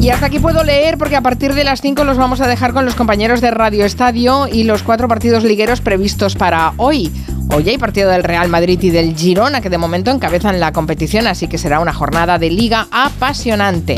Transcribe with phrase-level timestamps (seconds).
[0.00, 2.72] Y hasta aquí puedo leer porque a partir de las 5 los vamos a dejar
[2.72, 7.12] con los compañeros de Radio Estadio y los cuatro partidos ligueros previstos para hoy.
[7.54, 11.26] Hoy hay partido del Real Madrid y del Girona que de momento encabezan la competición,
[11.26, 13.96] así que será una jornada de liga apasionante.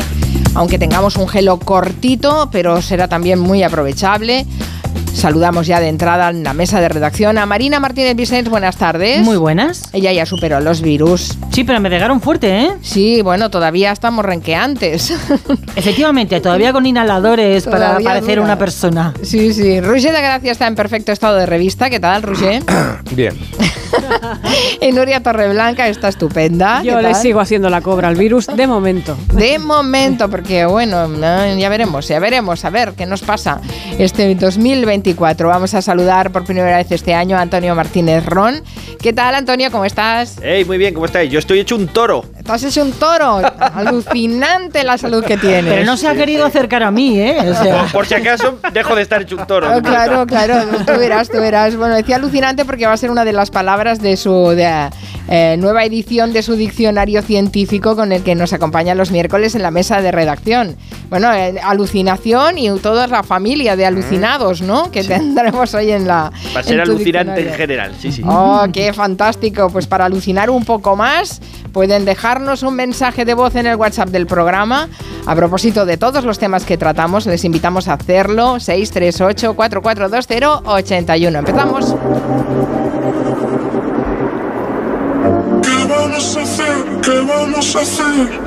[0.55, 4.45] Aunque tengamos un gelo cortito, pero será también muy aprovechable.
[5.15, 8.49] Saludamos ya de entrada en la mesa de redacción a Marina Martínez Vicens.
[8.49, 9.21] Buenas tardes.
[9.21, 9.83] Muy buenas.
[9.93, 11.39] Ella ya superó los virus.
[11.53, 12.71] Sí, pero me pegaron fuerte, ¿eh?
[12.83, 15.13] Sí, bueno, todavía estamos renqueantes.
[15.77, 19.15] Efectivamente, todavía con inhaladores para parecer una persona.
[19.23, 19.81] Sí, sí.
[19.81, 21.91] Roger de Gracia está en perfecto estado de revista.
[21.91, 22.63] ¿Qué tal, Roger?
[23.15, 23.35] Bien.
[24.81, 26.83] y Nuria Torreblanca está estupenda.
[26.83, 29.17] Yo le sigo haciendo la cobra al virus de momento.
[29.35, 33.61] De momento, porque bueno, ya veremos, ya veremos, a ver qué nos pasa
[33.99, 35.49] este 2024.
[35.49, 38.63] Vamos a saludar por primera vez este año a Antonio Martínez Ron.
[39.01, 39.71] ¿Qué tal, Antonio?
[39.71, 40.37] ¿Cómo estás?
[40.43, 41.31] Hey, muy bien, ¿cómo estáis?
[41.31, 42.25] Yo estoy hecho un toro.
[42.43, 43.41] Estás hecho un toro.
[43.61, 45.73] Alucinante la salud que tienes.
[45.73, 47.37] Pero no se ha querido acercar a mí, ¿eh?
[47.93, 49.77] por, si acaso, dejo de estar hecho un toro.
[49.77, 51.77] Oh, claro, claro, tú verás, tú verás.
[51.77, 54.57] Bueno, decía alucinante porque va a ser una de las palabras de su
[55.29, 59.63] eh, nueva edición de su diccionario científico con el que nos acompaña los miércoles en
[59.63, 60.77] la mesa de redacción.
[61.11, 64.91] Bueno, eh, alucinación y toda la familia de alucinados, ¿no?
[64.91, 66.33] Que tendremos hoy en la.
[66.55, 68.23] Va a ser alucinante en general, sí, sí.
[68.25, 69.71] Oh, qué fantástico.
[69.71, 71.41] Pues para alucinar un poco más,
[71.73, 74.89] pueden dejarnos un mensaje de voz en el WhatsApp del programa.
[75.27, 78.59] A propósito de todos los temas que tratamos, les invitamos a hacerlo.
[78.59, 81.39] 638 4420 81.
[81.39, 81.95] Empezamos.
[86.13, 87.01] Vamos a hacer?
[87.03, 88.41] ¿Qué vamos a hacer?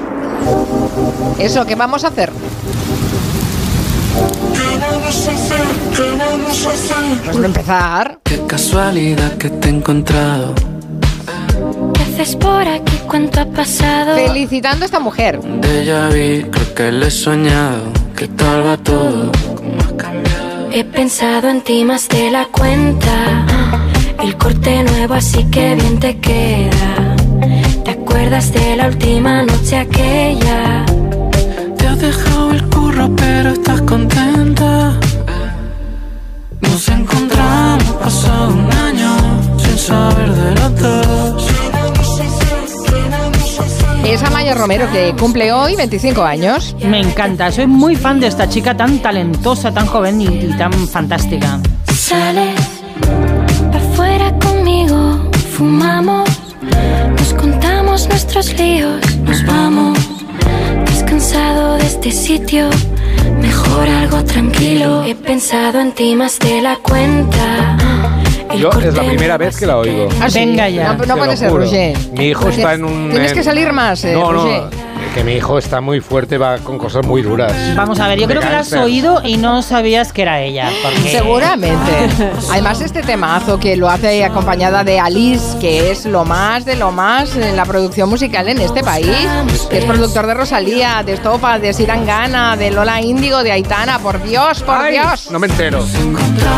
[1.40, 2.32] Eso, ¿qué vamos a hacer?
[4.54, 5.66] ¿Qué vamos a hacer?
[5.96, 7.22] ¿Qué vamos a hacer?
[7.26, 8.20] Pues no empezar.
[8.24, 10.54] Qué casualidad que te he encontrado.
[11.96, 13.00] ¿Qué haces por aquí?
[13.08, 14.16] ¿Cuánto ha pasado?
[14.16, 15.42] Felicitando a esta mujer.
[15.42, 17.92] De ya vi, creo que le he soñado.
[18.16, 19.32] ¿Qué tal va todo?
[19.56, 20.72] ¿Cómo has cambiado?
[20.72, 23.44] He pensado en ti más de la cuenta.
[24.24, 27.05] El corte nuevo, así que bien te queda
[27.91, 30.85] acuerdas de la última noche aquella?
[31.78, 35.00] Te has dejado el curro, pero estás contenta.
[36.62, 39.16] Nos encontramos pasado un año
[39.57, 41.47] sin saber de los dos.
[44.06, 46.75] Es Amaya Romero que cumple hoy 25 años.
[46.85, 50.72] Me encanta, soy muy fan de esta chica tan talentosa, tan joven y, y tan
[50.88, 51.59] fantástica.
[51.94, 52.59] Sales
[53.74, 56.29] afuera conmigo, fumamos
[58.08, 59.97] nuestros líos, nos vamos.
[60.86, 62.69] Descansado de este sitio,
[63.40, 65.03] mejor algo tranquilo.
[65.06, 67.78] He pensado en ti más de la cuenta.
[68.58, 70.09] Yo es la primera vez que la oigo.
[70.19, 70.94] Ah, Venga ya.
[70.94, 71.97] No, puede ser, Roger.
[72.13, 73.09] Mi hijo está en un.
[73.12, 74.69] Tienes que salir más, eh, no, no,
[75.16, 77.53] que mi hijo está muy fuerte, va con cosas muy duras.
[77.74, 80.70] Vamos a ver, yo creo que la has oído y no sabías que era ella.
[81.09, 82.09] Seguramente.
[82.52, 86.92] Además, este temazo que lo hace acompañada de Alice, que es lo más de lo
[86.92, 89.16] más en la producción musical en este país,
[89.70, 94.00] que es productor de Rosalía, de Estopa, de Sirangana, de Lola Índigo, de Aitana.
[94.00, 95.31] Por Dios, por Dios.
[95.31, 95.81] No me entero.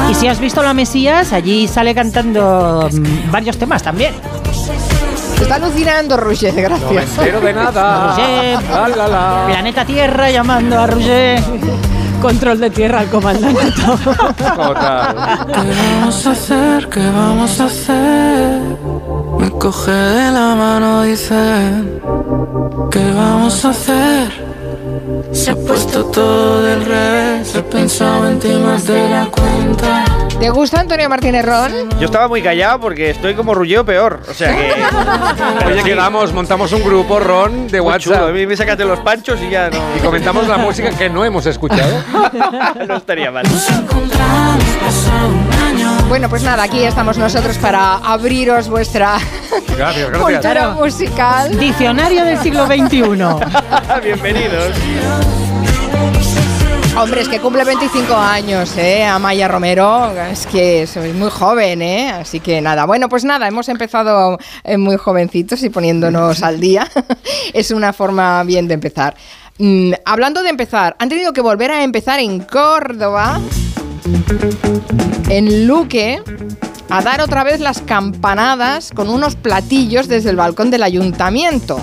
[0.10, 4.16] Y si has visto La Mesías, allí sale cantando mm, varios temas también.
[5.42, 6.82] Está alucinando, Roger, gracias.
[6.84, 8.08] No me entero de nada.
[8.08, 8.60] Roger,
[9.48, 11.42] Planeta Tierra llamando a Roger.
[12.22, 13.72] Control de tierra al comandante.
[13.72, 15.46] Total.
[15.54, 16.90] ¿Qué vamos a hacer?
[16.90, 18.62] ¿Qué vamos a hacer?
[19.38, 21.84] Me coge de la mano, dice.
[22.90, 24.47] ¿Qué vamos a hacer?
[25.32, 27.56] Se ha puesto todo del revés.
[27.56, 30.06] He pensado en ti más de la cuenta.
[30.40, 31.90] ¿Te gusta Antonio Martínez Ron?
[32.00, 34.22] Yo estaba muy callado porque estoy como rulleo peor.
[34.30, 34.74] O sea que.
[35.66, 38.30] Oye, llegamos, montamos un grupo Ron de WhatsApp.
[38.30, 39.78] A mí me sacaste los panchos y ya no.
[39.98, 42.04] Y comentamos la música que no hemos escuchado.
[42.88, 43.46] no estaría mal.
[46.08, 49.18] Bueno, pues nada, aquí estamos nosotros para abriros vuestra
[49.76, 50.18] gracias, gracias.
[50.18, 51.60] cultura musical.
[51.60, 53.02] Diccionario del siglo XXI.
[54.04, 54.76] Bienvenidos.
[56.98, 59.06] Hombre, es que cumple 25 años, ¿eh?
[59.06, 60.12] Amaya Romero.
[60.32, 62.10] Es que soy muy joven, ¿eh?
[62.10, 62.86] Así que nada.
[62.86, 66.88] Bueno, pues nada, hemos empezado eh, muy jovencitos y poniéndonos al día.
[67.54, 69.16] es una forma bien de empezar.
[69.60, 73.42] Mm, hablando de empezar, han tenido que volver a empezar en Córdoba,
[75.30, 76.22] en Luque,
[76.90, 81.80] a dar otra vez las campanadas con unos platillos desde el balcón del ayuntamiento.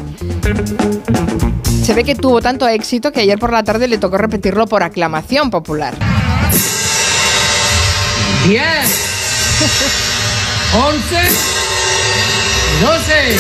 [1.82, 4.82] Se ve que tuvo tanto éxito que ayer por la tarde le tocó repetirlo por
[4.82, 5.94] aclamación popular.
[8.46, 8.62] 10,
[10.74, 11.16] 11,
[12.80, 13.38] 12.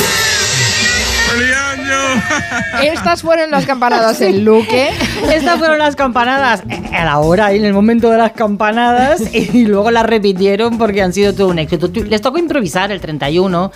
[2.82, 4.90] Estas fueron las campanadas en Luque.
[5.32, 9.66] Estas fueron las campanadas a la hora y en el momento de las campanadas y
[9.66, 11.90] luego las repitieron porque han sido todo un éxito.
[12.04, 13.72] Les tocó improvisar el 31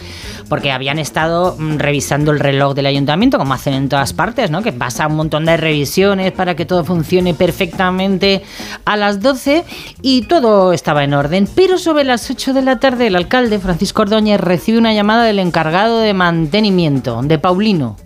[0.49, 4.63] porque habían estado mm, revisando el reloj del ayuntamiento como hacen en todas partes, ¿no?
[4.63, 8.43] Que pasa un montón de revisiones para que todo funcione perfectamente
[8.85, 9.65] a las 12
[10.03, 11.49] y todo estaba en orden.
[11.55, 15.39] Pero sobre las 8 de la tarde el alcalde Francisco Ordóñez recibe una llamada del
[15.39, 17.97] encargado de mantenimiento, de Paulino.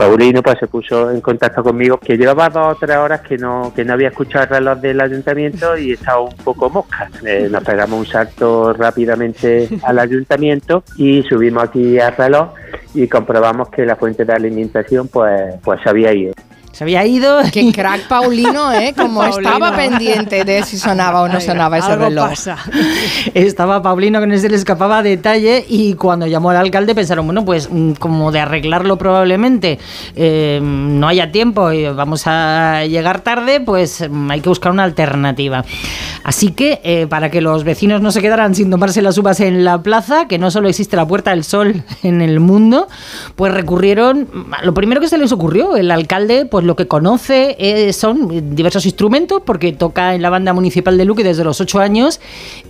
[0.00, 3.70] Paulino pues se puso en contacto conmigo que llevaba dos o tres horas que no
[3.76, 7.10] que no había escuchado el reloj del ayuntamiento y estaba un poco mosca.
[7.22, 12.48] Eh, nos pegamos un salto rápidamente al ayuntamiento y subimos aquí al reloj
[12.94, 16.32] y comprobamos que la fuente de alimentación pues pues había ido.
[16.72, 17.40] Se había ido.
[17.52, 18.94] Qué crack Paulino, ¿eh?
[18.96, 19.50] Como Paulino.
[19.50, 22.30] estaba pendiente de si sonaba o no sonaba ese algo reloj.
[22.30, 22.58] pasa.
[23.34, 27.44] Estaba Paulino que no se le escapaba detalle y cuando llamó al alcalde pensaron, bueno,
[27.44, 29.78] pues mm, como de arreglarlo probablemente
[30.16, 34.84] eh, no haya tiempo y vamos a llegar tarde, pues mm, hay que buscar una
[34.84, 35.64] alternativa.
[36.22, 39.64] Así que eh, para que los vecinos no se quedaran sin tomarse las uvas en
[39.64, 42.88] la plaza, que no solo existe la Puerta del Sol en el mundo,
[43.36, 47.56] pues recurrieron, a lo primero que se les ocurrió, el alcalde pues lo que conoce
[47.58, 51.78] eh, son diversos instrumentos porque toca en la banda municipal de Luque desde los ocho
[51.80, 52.20] años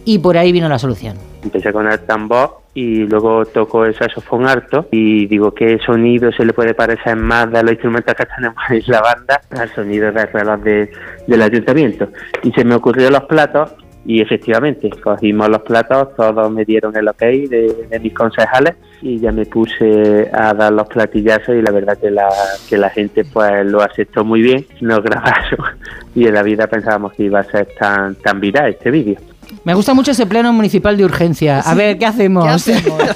[0.05, 1.17] y por ahí vino la solución.
[1.43, 6.45] Empecé con el tambor y luego toco el saxofón alto y digo qué sonido se
[6.45, 10.29] le puede parecer más de los instrumentos que tenemos en la banda al sonido del
[10.33, 10.91] reloj de-
[11.27, 12.09] del ayuntamiento.
[12.43, 13.73] Y se me ocurrió los platos
[14.05, 19.31] y efectivamente cogimos los platos, todos me dieron el ok de, mis concejales y ya
[19.33, 22.29] me puse a dar los platillazos y la verdad que la,
[22.69, 25.77] que la gente pues lo aceptó muy bien, nos grabaron
[26.15, 29.19] y en la vida pensábamos que iba a ser tan, tan viral este vídeo.
[29.65, 31.61] Me gusta mucho ese pleno municipal de urgencia.
[31.61, 32.45] A ver, ¿qué hacemos?
[32.45, 33.01] ¿Qué hacemos?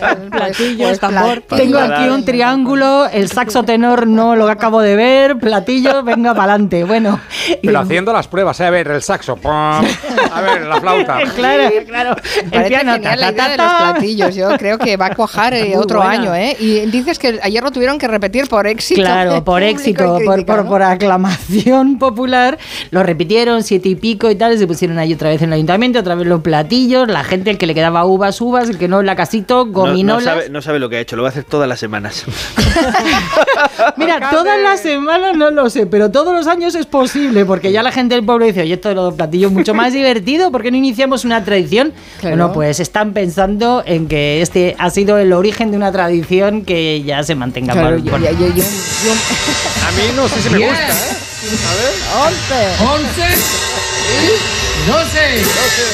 [0.00, 1.42] Pues- Platillos, pues tambor.
[1.42, 6.54] Tengo aquí un triángulo, el saxo tenor no lo acabo de ver, platillo, venga para
[6.54, 6.84] adelante.
[6.84, 7.20] Bueno,
[7.62, 8.64] y- Pero haciendo las pruebas, ¿eh?
[8.66, 9.82] a ver, el saxo, pum, a
[10.40, 11.18] ver, la flauta.
[11.34, 12.16] claro, claro.
[12.44, 13.92] El parece piano, genial ta, la ta, idea de ta, los ta.
[13.92, 14.34] platillos.
[14.34, 16.12] Yo creo que va a cuajar eh, otro buena.
[16.12, 16.56] año, ¿eh?
[16.58, 19.00] Y dices que ayer lo tuvieron que repetir por éxito.
[19.02, 20.70] Claro, por y éxito, por, crítica, por, ¿no?
[20.70, 22.58] por aclamación popular,
[22.90, 26.00] lo repitieron siete y pico y tal, se pusieron ahí otra vez en el ayuntamiento,
[26.00, 29.02] otra vez los platillos, la gente, el que le quedaba uvas, uvas, el que no,
[29.02, 30.24] la casito, No, no gominolas.
[30.24, 32.24] sabe, no sabe lo que ha hecho, lo va a hacer todas las semanas.
[33.96, 37.82] Mira, todas las semanas no lo sé, pero todos los años es posible, porque ya
[37.82, 40.62] la gente del pueblo dice, oye, esto de los platillos es mucho más divertido, ¿por
[40.62, 41.92] qué no iniciamos una tradición?
[42.20, 42.36] Claro.
[42.36, 47.02] Bueno, pues están pensando en que este ha sido el origen de una tradición que
[47.02, 47.72] ya se mantenga.
[47.72, 48.62] Claro, por- yo- por- yo- yo- yo- yo-
[49.86, 51.16] A mí no sé si me gusta, ¿eh?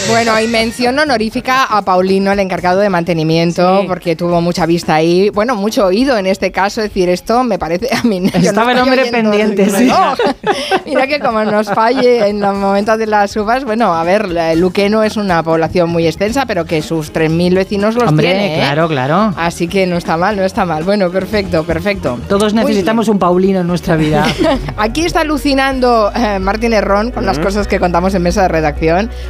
[0.08, 3.86] Bueno, y mención honorífica a Paulino, el encargado de mantenimiento, Sí.
[3.88, 7.58] porque tuvo mucha vista ahí, bueno, mucho oído en este caso, es decir, esto me
[7.58, 8.20] parece a mí.
[8.34, 9.76] yo no Estaba el hombre pendiente, el sí.
[9.78, 10.18] reloj.
[10.86, 14.54] Mira que como nos falle en los momentos de las uvas, bueno, a ver, la-
[14.54, 18.54] Luque no es una población muy extensa, pero que sus 3.000 vecinos los Hombre, tiene,
[18.54, 18.58] ¿eh?
[18.58, 19.34] claro, claro.
[19.36, 20.84] Así que no está mal, no está mal.
[20.84, 22.18] Bueno, perfecto, perfecto.
[22.28, 24.24] Todos necesitamos un Paulino en nuestra vida.
[24.76, 28.75] Aquí está alucinando eh, Martín Herrón con las cosas que contamos en mesa de redacción.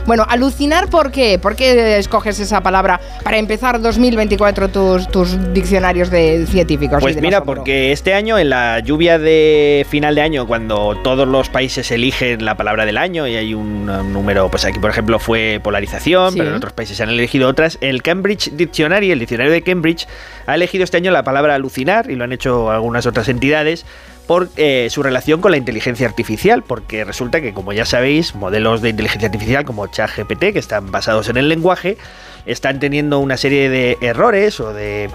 [0.06, 1.38] Bueno, alucinar, ¿por qué?
[1.38, 6.98] ¿Por qué escoges esa palabra para empezar 2024 tus, tus diccionarios de científicos?
[7.00, 11.48] Pues mira, porque este año, en la lluvia de final de año, cuando todos los
[11.48, 15.18] países eligen la palabra del año y hay un, uh, número, pues aquí por ejemplo
[15.18, 16.38] fue polarización, Sí.
[16.38, 20.06] pero en otros países se han elegido otras, el Cambridge Dictionary, el diccionario de Cambridge,
[20.46, 23.84] ha elegido este año la palabra alucinar y lo han hecho algunas otras entidades
[24.26, 28.82] por eh, su relación con la inteligencia artificial, porque resulta que, como ya sabéis, modelos
[28.82, 31.96] de inteligencia artificial como ChatGPT, que están basados en el lenguaje,
[32.44, 35.10] están teniendo una serie de errores o de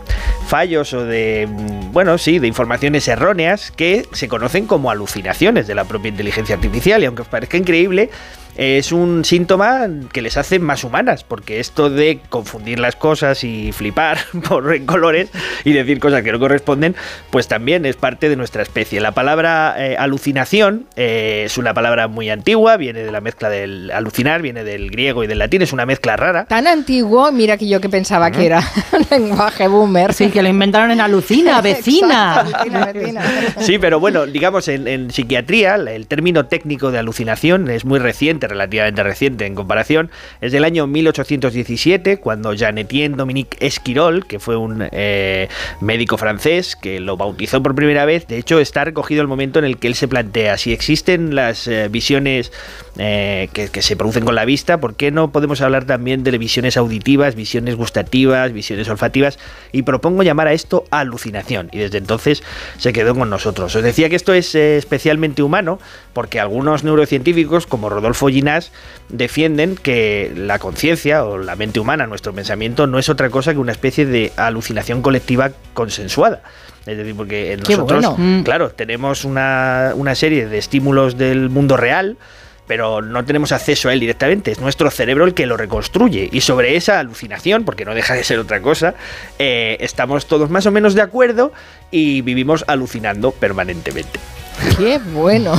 [0.48, 5.76] fallos o de, mm, bueno, sí, de informaciones erróneas que se conocen como alucinaciones de
[5.76, 7.02] la propia inteligencia artificial.
[7.02, 8.10] Y aunque os parezca increíble,
[8.56, 13.72] es un síntoma que les hace más humanas, porque esto de confundir las cosas y
[13.72, 15.30] flipar por colores
[15.64, 16.96] y decir cosas que no corresponden,
[17.30, 19.00] pues también es parte de nuestra especie.
[19.00, 23.92] La palabra eh, alucinación eh, es una palabra muy antigua, viene de la mezcla del
[23.92, 26.46] alucinar, viene del griego y del latín, es una mezcla rara.
[26.46, 28.64] Tan antiguo, mira que yo que pensaba que era
[29.12, 30.14] lenguaje boomer.
[30.14, 32.44] Sí, que lo inventaron en Alucina, vecina.
[32.48, 33.24] Exacto, vecina, vecina.
[33.60, 38.41] Sí, pero bueno, digamos, en, en psiquiatría el término técnico de alucinación es muy reciente,
[38.48, 40.10] relativamente reciente en comparación,
[40.42, 45.48] es del año 1817, cuando Jean-Étienne Dominique Esquirol, que fue un eh,
[45.80, 49.66] médico francés que lo bautizó por primera vez, de hecho está recogido el momento en
[49.66, 52.52] el que él se plantea si existen las eh, visiones
[52.98, 56.78] eh, que, se producen con la vista, ¿por qué no podemos hablar también de visiones
[56.78, 59.40] auditivas, visiones gustativas, visiones olfativas?
[59.72, 61.70] Y propongo llamar a esto alucinación.
[61.72, 62.44] Y desde entonces
[62.78, 63.76] se quedó con nosotros.
[63.76, 65.80] Os decía que esto es especialmente humano
[66.14, 68.72] porque algunos neurocientíficos, como Rodolfo Ginás,
[69.10, 73.60] defienden que la conciencia o la mente humana, nuestro pensamiento, no es otra cosa que
[73.60, 76.42] una especie de alucinación colectiva consensuada.
[76.86, 78.16] Es decir, porque nosotros, bueno.
[78.18, 78.44] Mm.
[78.44, 82.18] claro, tenemos una, una serie de estímulos del mundo real,
[82.72, 84.52] pero no tenemos acceso a él directamente.
[84.52, 86.30] Es nuestro cerebro el que lo reconstruye.
[86.32, 88.96] Y sobre esa alucinación, porque no deja de ser otra cosa,
[89.40, 91.52] eh, estamos todos más o menos de acuerdo
[91.92, 94.20] y vivimos alucinando permanentemente.
[94.78, 95.54] Qué bueno.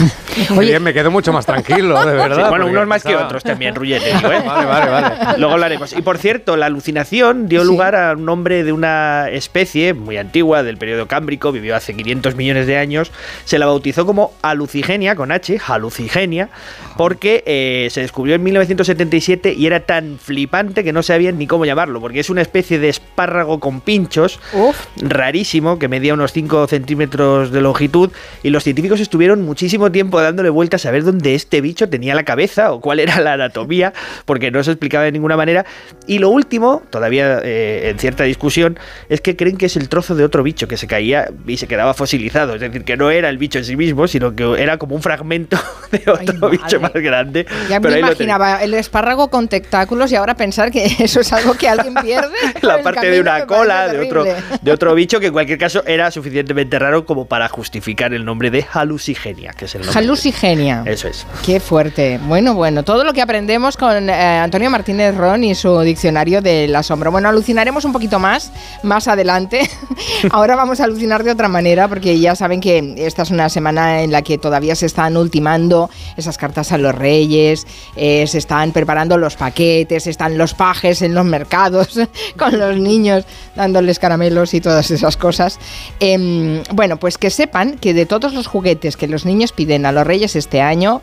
[0.57, 2.37] Oye, me quedo mucho más tranquilo, de verdad.
[2.37, 4.01] Sí, bueno, unos más que otros también, digo, ¿eh?
[4.23, 5.39] Vale, vale, vale.
[5.39, 5.93] Luego hablaremos.
[5.93, 7.67] Y por cierto, la alucinación dio Sí.
[7.67, 12.37] lugar a un nombre de una especie muy antigua del periodo cámbrico, vivió hace 500
[12.37, 13.11] millones de años.
[13.45, 16.49] Se la bautizó como alucigenia, con H, alucigenia,
[16.97, 21.65] porque eh, se descubrió en 1977 y era tan flipante que no sabían ni cómo
[21.65, 24.77] llamarlo, porque es una especie de espárrago con pinchos Uf.
[24.99, 28.11] rarísimo que medía unos 5 centímetros de longitud
[28.45, 32.23] y los científicos estuvieron muchísimo tiempo dándole vueltas a ver dónde este bicho tenía la
[32.23, 33.93] cabeza o cuál era la anatomía
[34.27, 35.67] porque no se explicaba de ninguna manera
[36.07, 40.15] y lo último, todavía eh, en cierta discusión, es que creen que es el trozo
[40.15, 43.29] de otro bicho que se caía y se quedaba fosilizado, es decir, que no era
[43.29, 45.59] el bicho en sí mismo, sino que era como un fragmento
[45.91, 46.59] de otro madre.
[46.59, 47.47] bicho más grande.
[47.69, 51.55] Ya pero me imaginaba el espárrago con tentáculos y ahora pensar que eso es algo
[51.55, 52.37] que alguien pierde.
[52.63, 56.11] la parte de una cola de otro, de otro bicho que en cualquier caso era
[56.13, 59.99] suficientemente raro como para justificar el nombre de halucigenia, que es el nombre.
[59.99, 60.85] Halusigenia.
[60.87, 61.27] Eso es.
[61.45, 62.21] Qué fuerte.
[62.27, 66.75] Bueno, bueno, todo lo que aprendemos con eh, Antonio Martínez Ron y su diccionario del
[66.77, 67.11] asombro.
[67.11, 68.53] Bueno, alucinaremos un poquito más
[68.83, 69.69] más adelante.
[70.31, 74.03] Ahora vamos a alucinar de otra manera porque ya saben que esta es una semana
[74.03, 77.67] en la que todavía se están ultimando esas cartas a los reyes,
[77.97, 81.99] eh, se están preparando los paquetes, están los pajes en los mercados
[82.39, 83.25] con los niños
[83.57, 85.59] dándoles caramelos y todas esas cosas.
[86.05, 89.93] Em, bueno, pues que sepan que de todos los juguetes que los niños piden a
[89.93, 91.01] los reyes este año,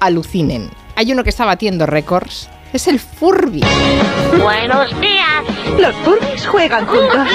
[0.00, 0.70] alucinen.
[0.96, 2.50] Hay uno que está batiendo récords.
[2.72, 3.62] Es el Furby.
[4.42, 5.78] Buenos días.
[5.78, 7.28] Los Furbies juegan juntos.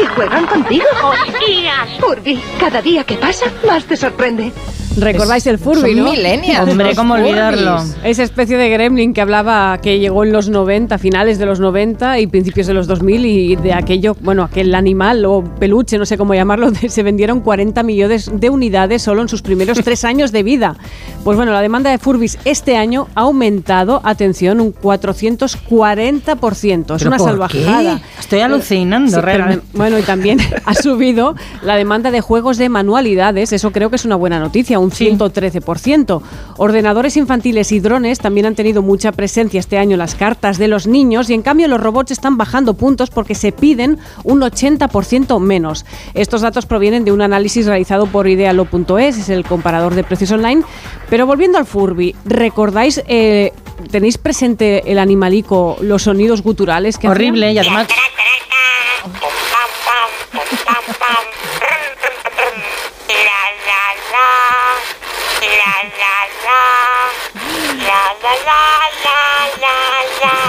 [0.00, 0.86] ¿Y juegan contigo?
[1.04, 2.00] ¡Hostias!
[2.00, 4.54] Furby, cada día que pasa, más te sorprende.
[4.96, 6.10] ¿Recordáis el Furby, Son no?
[6.10, 7.82] millennials, Hombre, cómo olvidarlo.
[8.02, 12.18] Esa especie de gremlin que hablaba, que llegó en los 90, finales de los 90
[12.20, 16.16] y principios de los 2000 y de aquello, bueno, aquel animal o peluche, no sé
[16.16, 20.42] cómo llamarlo, se vendieron 40 millones de unidades solo en sus primeros tres años de
[20.42, 20.76] vida.
[21.24, 26.94] Pues bueno, la demanda de Furbis este año ha aumentado, atención, un 440%.
[26.96, 27.98] Es ¿Pero una salvajada.
[27.98, 28.02] qué?
[28.20, 29.66] Estoy alucinando, Sí, pero, realmente.
[29.74, 34.04] bueno, y también ha subido la demanda de juegos de manualidades, eso creo que es
[34.04, 36.20] una buena noticia, un 113%.
[36.56, 40.68] Ordenadores infantiles y drones también han tenido mucha presencia este año en las cartas de
[40.68, 45.40] los niños y en cambio los robots están bajando puntos porque se piden un 80%
[45.40, 45.84] menos.
[46.14, 50.62] Estos datos provienen de un análisis realizado por idealo.es, es el comparador de precios online.
[51.10, 53.52] Pero volviendo al Furby, ¿recordáis, eh,
[53.90, 57.08] tenéis presente el animalico, los sonidos guturales que?
[57.08, 57.88] Horrible, y además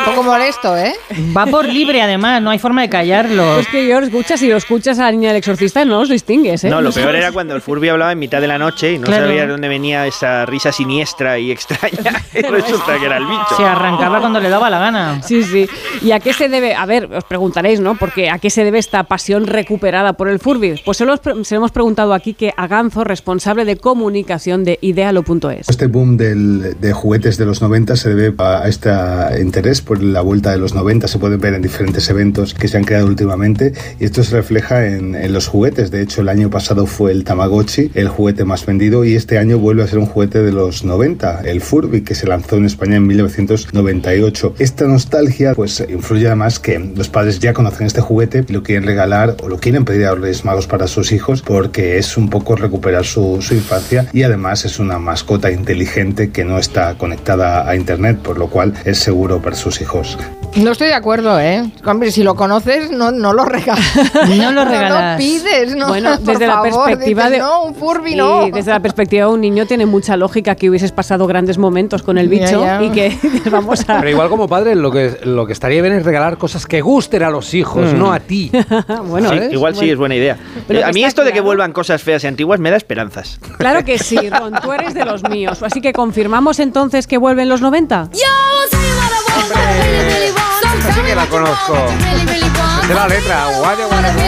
[0.08, 0.94] Un poco molesto, ¿eh?
[1.36, 3.60] va por libre, además, no hay forma de callarlo.
[3.60, 6.10] Es que yo lo escuchas y lo escuchas a la niña del exorcista no los
[6.10, 6.70] distingues, ¿eh?
[6.70, 9.06] No, lo peor era cuando el Furby hablaba en mitad de la noche y no
[9.06, 9.26] Claro.
[9.28, 12.22] sabía de dónde venía esa risa siniestra y extraña.
[12.34, 13.56] y resulta que era el bicho.
[13.58, 15.22] Se arrancaba cuando le daba la gana.
[15.24, 15.68] Sí, sí.
[16.02, 16.74] ¿Y a qué se debe?
[16.76, 17.96] A ver, os preguntaréis, ¿no?
[17.96, 20.82] Porque ¿a qué se debe esta pasión recuperada por el Furby?
[20.86, 24.80] Pues se lo, se lo hemos preguntado aquí que a Ganzo, responsable de comunicación de
[24.82, 25.70] idealo.es.
[25.70, 28.90] Este boom del- de juguetes de los 90 se debe a este
[29.42, 31.08] interés por la vuelta de los 90.
[31.08, 34.88] Se pueden ver en diferentes eventos que se han creado últimamente y esto se refleja
[34.88, 35.92] en, en los juguetes.
[35.92, 39.60] De hecho, el año pasado fue el Tamagotchi, el juguete más vendido, y este año
[39.60, 42.96] vuelve a ser un juguete de los 90, el Furby, que se lanzó en España
[42.96, 44.56] en 1998.
[44.60, 48.86] Esta nostalgia pues influye además que los padres ya conocen este juguete y lo quieren
[48.86, 52.56] regalar o lo quieren pedir a los Magos para sus hijos porque es un poco
[52.56, 57.76] recuperar su, su infancia y además es una mascota inteligente que no está conectada a
[57.76, 60.18] internet, por lo cual es seguro para sus hijos.
[60.56, 61.70] No estoy de acuerdo, ¿eh?
[61.86, 63.86] Hombre, si lo conoces, no, no lo regalas.
[64.38, 65.14] No lo regalas.
[65.14, 65.90] No pides, ¿no?
[65.90, 68.48] Bueno, Por desde la favor, perspectiva dices, de No, un Furby Sí, no.
[68.52, 72.18] desde la perspectiva de un niño tiene mucha lógica que hubieses pasado grandes momentos con
[72.18, 72.82] el bicho ya.
[72.82, 73.18] y que
[73.52, 76.66] vamos a Pero igual como padre lo que, lo que estaría bien es regalar cosas
[76.66, 78.00] que gusten a los hijos, Mm.
[78.00, 78.50] no a ti.
[79.06, 79.94] bueno, Sí, igual sí Bueno.
[79.94, 80.38] es buena idea.
[80.68, 81.46] Pero Eh, a mí esto de que claro.
[81.46, 83.40] vuelvan cosas feas y antiguas me da esperanzas.
[83.58, 85.62] Claro que sí, Ron, tú eres de los míos.
[85.62, 88.10] Así que confirmamos entonces que vuelven los 90.
[90.78, 91.76] Esta sí que la conozco.
[92.82, 93.46] Es de la letra.
[93.60, 94.28] Guaya, guaya, guaya.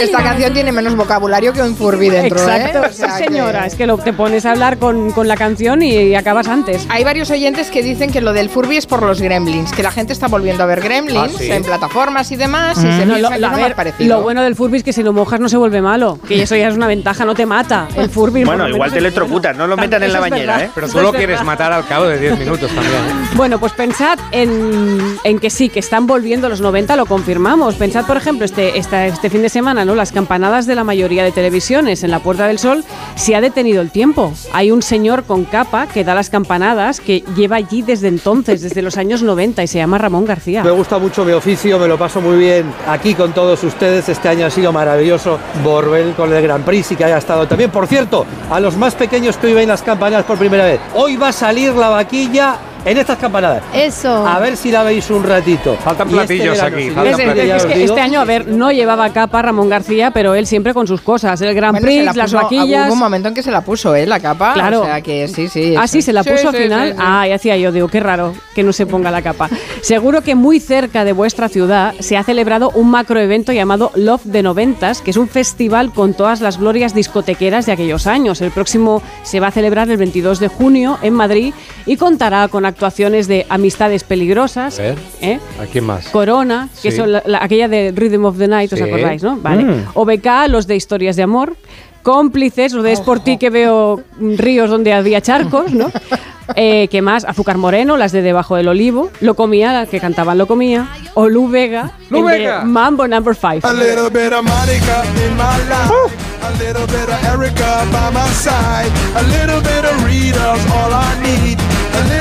[0.00, 2.56] Esta canción tiene menos vocabulario que un Furby dentro, ¿eh?
[2.56, 3.66] Exacto, O sea sí, que- señora.
[3.66, 6.86] Es que lo, te pones a hablar con, con la canción y, y acabas antes.
[6.88, 9.90] Hay varios oyentes que dicen que lo del Furby es por los gremlins, que la
[9.90, 11.50] gente está volviendo a ver gremlins Ah, ¿sí?
[11.50, 12.98] en plataformas y demás, y Mm.
[12.98, 14.16] se No, piensa lo, lo- ver, parecido.
[14.16, 16.18] lo bueno del Furby es que si lo mojas no se vuelve malo.
[16.26, 17.86] Que eso ya es una ventaja, no te mata.
[17.94, 18.44] El Furby.
[18.44, 20.64] Bueno, igual te es electrocutan, no lo metan en la bañera.
[20.64, 20.70] ¿eh?
[20.74, 22.94] Pero tú lo quieres matar al cabo de 10 minutos también.
[22.94, 23.26] ¿eh?
[23.34, 27.74] Bueno, pues pensad en, en que sí, que están volviendo los 90, lo confirmamos.
[27.76, 29.94] Pensad, por ejemplo, este, esta- este fin de semana, ¿no?
[29.94, 32.84] Las campanadas de la mayoría de televisiones en la Puerta del Sol
[33.16, 34.32] se ha detenido el tiempo.
[34.52, 38.82] Hay un señor con capa que da las campanadas que lleva allí desde entonces, desde
[38.82, 40.62] los años 90, y se llama Ramón García.
[40.62, 44.08] Me gusta mucho mi oficio, me lo paso muy bien aquí con todos ustedes.
[44.08, 45.38] Este año ha sido maravilloso.
[45.62, 47.70] Borbel con el Gran Prix y que haya estado también.
[47.70, 51.16] Por cierto, a los más pequeños que hoy ven las campanadas por primera vez, hoy
[51.16, 53.62] va a salir la vaquilla en estas campanadas.
[53.74, 54.26] Eso.
[54.26, 55.76] A ver si la veis un ratito.
[55.76, 58.48] Faltan Y este platillos verano, aquí, si faltan Dios Es, que este año, a ver,
[58.48, 61.40] no llevaba capa Ramón García, pero él siempre con sus cosas.
[61.40, 62.86] El Gran Bueno, Prix, la las vaquillas.
[62.86, 64.06] Hubo un momento en que se la puso, ¿eh?
[64.06, 64.54] La capa.
[64.54, 64.82] Claro.
[64.82, 65.74] O sea que sí, sí.
[65.76, 66.88] Ah, sí, se la puso al sí, final.
[66.88, 67.02] sí, sí.
[67.04, 69.48] Ah, y hacía yo, digo, qué raro que no se ponga la capa.
[69.82, 74.42] Seguro que muy cerca de vuestra ciudad se ha celebrado un macroevento llamado Love de
[74.42, 78.40] Noventas, que es un festival con todas las glorias discotequeras de aquellos años.
[78.40, 81.54] El próximo se va a celebrar el 22 de junio en Madrid
[81.86, 84.98] y contará con actuaciones de Amistades Peligrosas, A ver.
[85.20, 85.38] ¿eh?
[85.62, 86.08] ¿A quién más?
[86.08, 86.96] Corona, que Sí.
[86.96, 88.84] son la- la- aquella de Rhythm of the Night, ¿os Sí.
[88.84, 89.36] acordáis, no?
[89.36, 89.64] Vale.
[89.64, 89.84] Mm.
[89.94, 91.54] OBK, los de Historias de Amor.
[92.02, 95.90] Cómplices, lo de Es por ti que veo ríos donde había charcos, ¿no?
[96.56, 97.24] Eh, ¿Qué más?
[97.24, 99.10] Azúcar Moreno, las de Debajo del Olivo.
[99.20, 100.88] Lo comía, las que cantaban Lo comía.
[101.14, 102.64] O Lu Vega, Lu el de Vega.
[102.64, 103.64] Mambo Number 5.
[103.68, 106.12] A little bit of Monica in my life.
[106.42, 108.90] A little bit of Erica by my side.
[109.14, 111.58] A little bit of Rita's all I need.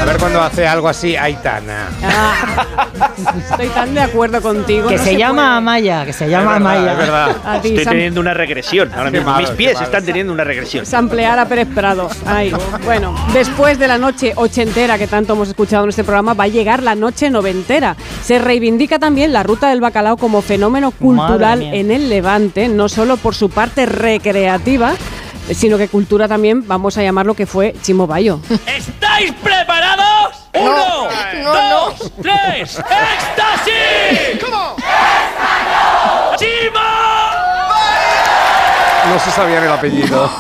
[0.02, 1.88] A ver cuando hace algo así, Aitana.
[2.04, 3.10] Ah,
[3.50, 4.88] estoy tan de acuerdo contigo.
[4.88, 5.58] Que no se llama puede.
[5.58, 6.92] Amaya, que se llama es verdad, Amaya.
[6.94, 7.36] es verdad.
[7.46, 9.30] A ti, Estoy Sam- teniendo una regresión ahora mismo.
[9.30, 9.86] malo, Mis pies malo.
[9.86, 10.86] están teniendo una regresión.
[10.86, 12.10] Samplear a Pérez Prado.
[12.26, 12.54] Ay,
[12.86, 16.48] bueno, después de la noche ochentera que tanto hemos escuchado en este programa, va a
[16.48, 17.96] llegar la noche noventera.
[18.24, 23.17] Se reivindica también la ruta del bacalao como fenómeno cultural en el Levante, no solo
[23.17, 24.93] por su parte recreativa,
[25.52, 28.40] sino que cultura también, vamos a llamarlo que fue Chimo Bayo.
[28.66, 30.46] ¿Estáis preparados?
[30.54, 31.08] ¡Uno,
[31.44, 32.80] no, dos, tres!
[32.80, 34.40] ¡Éxtasis!
[36.38, 36.99] ¡Chimo!
[39.12, 40.30] No se sabía el apellido.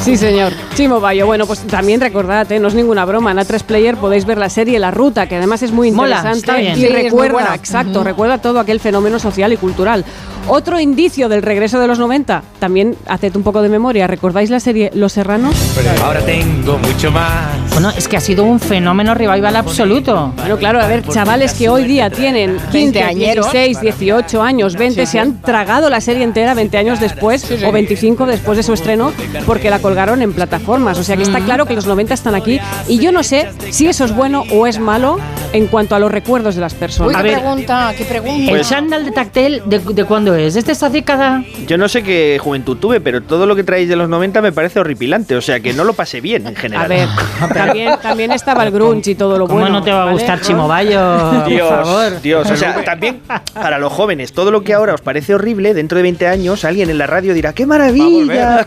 [0.00, 0.52] Sí, señor.
[0.74, 1.26] Chimo Bayo.
[1.26, 2.58] Bueno, pues también recordad, ¿eh?
[2.58, 3.30] no es ninguna broma.
[3.32, 6.38] En A3 Player podéis ver la serie La Ruta, que además es muy Mola, interesante.
[6.38, 6.72] está bien.
[6.72, 10.04] Y Sí, es muy recuerda, exacto, recuerda todo aquel fenómeno social y cultural.
[10.48, 14.06] Otro indicio del regreso de los 90, también haced un poco de memoria.
[14.06, 15.56] ¿Recordáis la serie Los Serranos?
[16.04, 17.48] Ahora tengo mucho más.
[17.72, 20.32] Bueno, es que ha sido un fenómeno revival absoluto.
[20.36, 23.50] Bueno, claro, a ver, chavales que hoy día tienen 15, Veinteañeros.
[23.52, 28.26] 16, 18 años, 20, se han tragado la serie entera 20 años después o 25
[28.26, 29.12] después de su estreno
[29.46, 30.96] porque la colgaron en plataformas.
[30.98, 33.88] O sea que está claro que los 90 están aquí y yo no sé si
[33.88, 35.18] eso es bueno o es malo
[35.52, 37.12] en cuanto a los recuerdos de las Uy, personas.
[37.14, 37.40] qué A ver.
[37.40, 38.52] pregunta, qué pregunta.
[38.52, 40.56] El chándal de Tactel, ¿de, de cuándo es?
[40.56, 41.42] ¿Es de esta década?
[41.66, 44.52] Yo no sé qué juventud tuve, pero todo lo que traéis de los 90 me
[44.52, 45.36] parece horripilante.
[45.36, 46.84] O sea que no lo pasé bien en general.
[46.84, 47.08] A ver,
[47.54, 49.78] también, también estaba el grunge y todo lo ¿Cómo bueno.
[49.80, 50.12] no te va a ¿vale?
[50.18, 51.44] gustar Chimo Bayo?
[51.48, 52.20] Dios, por favor.
[52.22, 53.20] Dios, o sea, también
[53.54, 56.90] para los jóvenes, todo lo que ahora os parece horrible, dentro de 20 años alguien
[56.90, 58.64] en la radio dirá, ¡qué maravilla!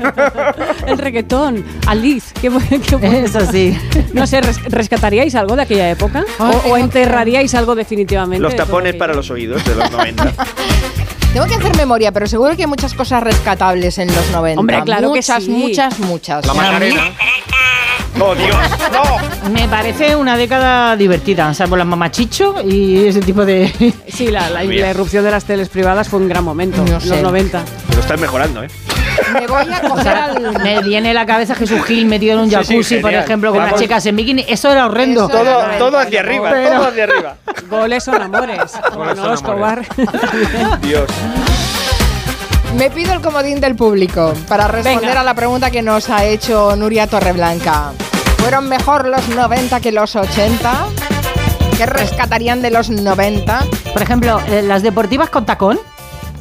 [0.88, 2.50] El reggaetón, Alice, qué,
[2.88, 3.18] qué bueno.
[3.18, 3.78] Eso sí.
[4.14, 6.24] No sé, res- ¿rescataríais algo de aquella época?
[6.70, 8.42] ¿O, enterraríais algo definitivamente?
[8.42, 10.34] Los tapones para los oídos de los 90.
[11.34, 14.60] Tengo que hacer memoria, pero seguro que hay muchas cosas rescatables en los 90.
[14.60, 15.50] Hombre, claro que muchas, sí.
[15.52, 16.46] muchas, muchas.
[16.46, 17.02] La Macarena.
[18.20, 18.56] ¡Oh, Dios!
[18.92, 19.50] ¡No!
[19.52, 23.72] Me parece una década divertida, salvo la mamachicho y ese tipo de...
[24.08, 27.02] Sí, la, la, la irrupción de las teles privadas fue un gran momento, No en
[27.02, 27.10] sé.
[27.10, 27.64] los 90.
[27.94, 28.68] Lo están mejorando, ¿eh?
[29.34, 30.60] Me voy a coger al...
[30.64, 33.24] Me viene la cabeza Jesús Gil metido en un Sí, sí, jacuzzi, por genial.
[33.26, 33.72] ejemplo, con Vamos.
[33.74, 34.46] las chicas en bikini.
[34.48, 35.28] Eso era horrendo.
[35.28, 37.36] Eso era Todo, todo hacia arriba, Pero- todo hacia arriba.
[37.70, 38.60] Goles son amores.
[38.92, 39.82] como Goles no, son Escobar.
[40.82, 41.10] Dios.
[42.76, 45.22] Me pido el comodín del público para responder Venga.
[45.22, 47.92] a la pregunta que nos ha hecho Nuria Torreblanca.
[48.38, 50.72] ¿Fueron mejor los 90 que los 80?
[51.78, 53.60] ¿Qué rescatarían de los 90?
[53.92, 55.80] Por ejemplo, eh, las deportivas con tacón.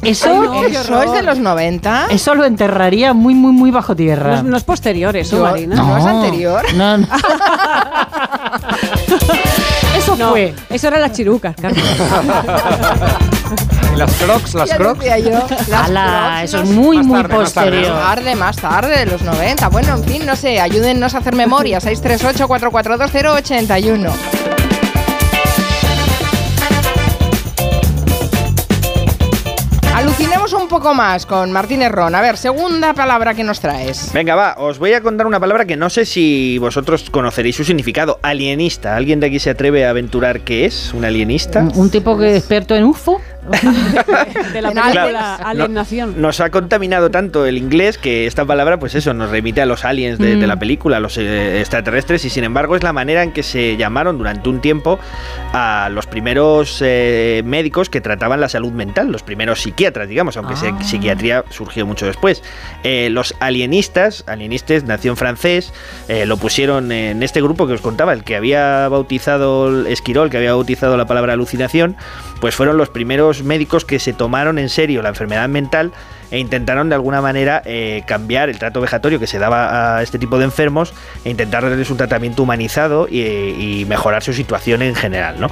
[0.01, 2.07] Eso, Ay, no, ¿Eso es de los 90?
[2.09, 4.35] eso lo enterraría muy, muy, muy bajo No tierra.
[4.37, 5.75] es, no es posterior eso, Yo- Marina.
[5.75, 6.63] ¿No es anterior?
[6.75, 7.07] No, no.
[9.97, 10.53] Eso No, fue.
[10.69, 11.83] eso era las chirucas, Carlos.
[13.93, 14.53] ¿Y las crocs?
[14.53, 14.99] ¿Las Ya crocs?
[14.99, 15.31] decía yo.
[15.67, 16.03] Las Ala,
[16.37, 17.95] Crocs eso no es muy, Más muy tarde, más tarde, posterior.
[17.95, 18.01] ¿no?
[18.01, 19.67] Tarde, más tarde, de los 90.
[19.69, 21.79] Bueno, en fin, no sé, ayúdennos a hacer memoria.
[21.79, 24.11] 638-442-081.
[30.51, 32.15] Un poco más con Martínez Ron.
[32.15, 34.11] A ver, segunda palabra que nos traes.
[34.13, 37.63] Venga, va, os voy a contar una palabra que no sé si vosotros conoceréis su
[37.63, 38.19] significado.
[38.23, 38.95] Alienista.
[38.95, 41.59] ¿Alguien de aquí se atreve a aventurar qué es un alienista?
[41.59, 43.21] Un, un tipo que es experto en UFO.
[44.53, 45.45] De la En película Claro.
[45.45, 46.21] Alienación.
[46.21, 49.85] Nos ha contaminado tanto el inglés que esta palabra, pues eso, nos remite a los
[49.85, 53.23] aliens de, de la película, a los eh, extraterrestres, y sin embargo es la manera
[53.23, 54.99] en que se llamaron durante un tiempo
[55.53, 60.55] a los primeros eh, médicos que trataban la salud mental, los primeros psiquiatras, digamos, aunque
[60.55, 62.43] se- psiquiatría surgió mucho después.
[62.83, 65.73] Eh, los alienistas, alienistas, nación francés,
[66.07, 70.37] eh, lo pusieron en este grupo que os contaba, el que había bautizado Esquirol, que
[70.37, 71.95] había bautizado la palabra alucinación,
[72.41, 75.91] pues fueron los primeros médicos que se tomaron en serio la enfermedad mental
[76.31, 80.19] e intentaron de alguna manera eh, cambiar el trato vejatorio que se daba a este
[80.19, 80.93] tipo de enfermos
[81.25, 85.47] e intentar darles un tratamiento humanizado y, mejorar su situación en general.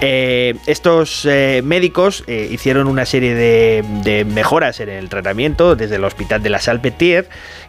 [0.00, 6.04] Eh, estos eh, médicos hicieron una serie de, de mejoras en el tratamiento desde el
[6.04, 7.26] hospital de la Salpêtrière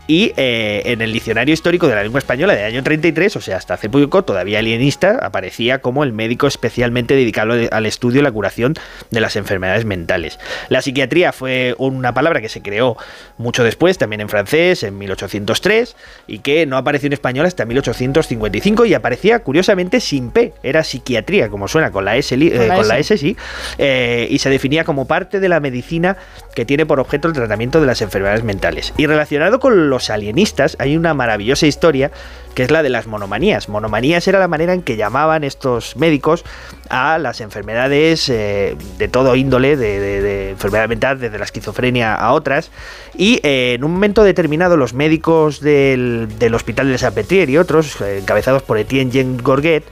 [0.08, 3.58] y eh, en el diccionario histórico de la lengua española del año 33, o sea,
[3.58, 8.32] hasta hace poco, todavía alienista, aparecía como el médico especialmente dedicado al estudio y la
[8.32, 8.74] curación
[9.10, 10.40] de las enfermedades mentales.
[10.70, 12.98] La psiquiatría fue una palabra que se creó
[13.38, 15.96] mucho después, también en francés, en 1803,
[16.28, 21.50] y que no apareció en español hasta 1855 y aparecía curiosamente sin P, era psiquiatría,
[21.50, 22.98] como suena, con la S, Con eh, la con la.
[23.00, 23.38] S, sí,
[23.78, 26.18] eh, y se definía como parte de la medicina
[26.56, 28.94] que tiene por objeto el tratamiento de las enfermedades mentales.
[28.98, 32.10] Y relacionado con los alienistas, hay una maravillosa historia
[32.56, 33.70] que es la de las monomanías.
[33.70, 36.44] Monomanías era la manera en que llamaban estos médicos
[36.90, 42.34] a las enfermedades eh, de todo índole, de, de- enfermedad mental, desde la esquizofrenia a
[42.34, 42.72] otras.
[43.16, 48.18] Y eh, en un momento determinado, los médicos del, hospital de Salpêtrière y otros, eh,
[48.20, 49.84] encabezados por Etienne Jean Gorget,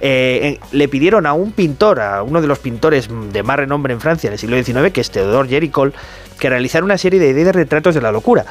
[0.00, 4.00] en- le pidieron a un pintor, a uno de los pintores de más renombre en
[4.00, 5.94] Francia del siglo XIX, que es Theodore Géricault,
[6.38, 8.44] que realizara una serie de, de retratos de la locura.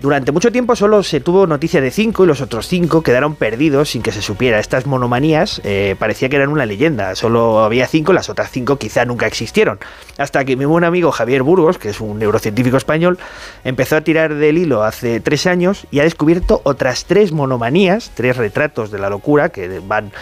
[0.00, 3.90] Durante mucho tiempo solo se tuvo noticia de cinco y los otros cinco quedaron perdidos
[3.90, 4.58] sin que se supiera.
[4.58, 9.04] Estas monomanías eh, parecía que eran una leyenda, solo había cinco, las otras cinco quizá
[9.04, 9.78] nunca existieron.
[10.16, 13.18] Hasta que mi buen amigo Javier Burgos, que es un neurocientífico español,
[13.62, 18.38] empezó a tirar del hilo hace tres años y ha descubierto otras tres monomanías, tres
[18.38, 20.12] retratos de la locura que van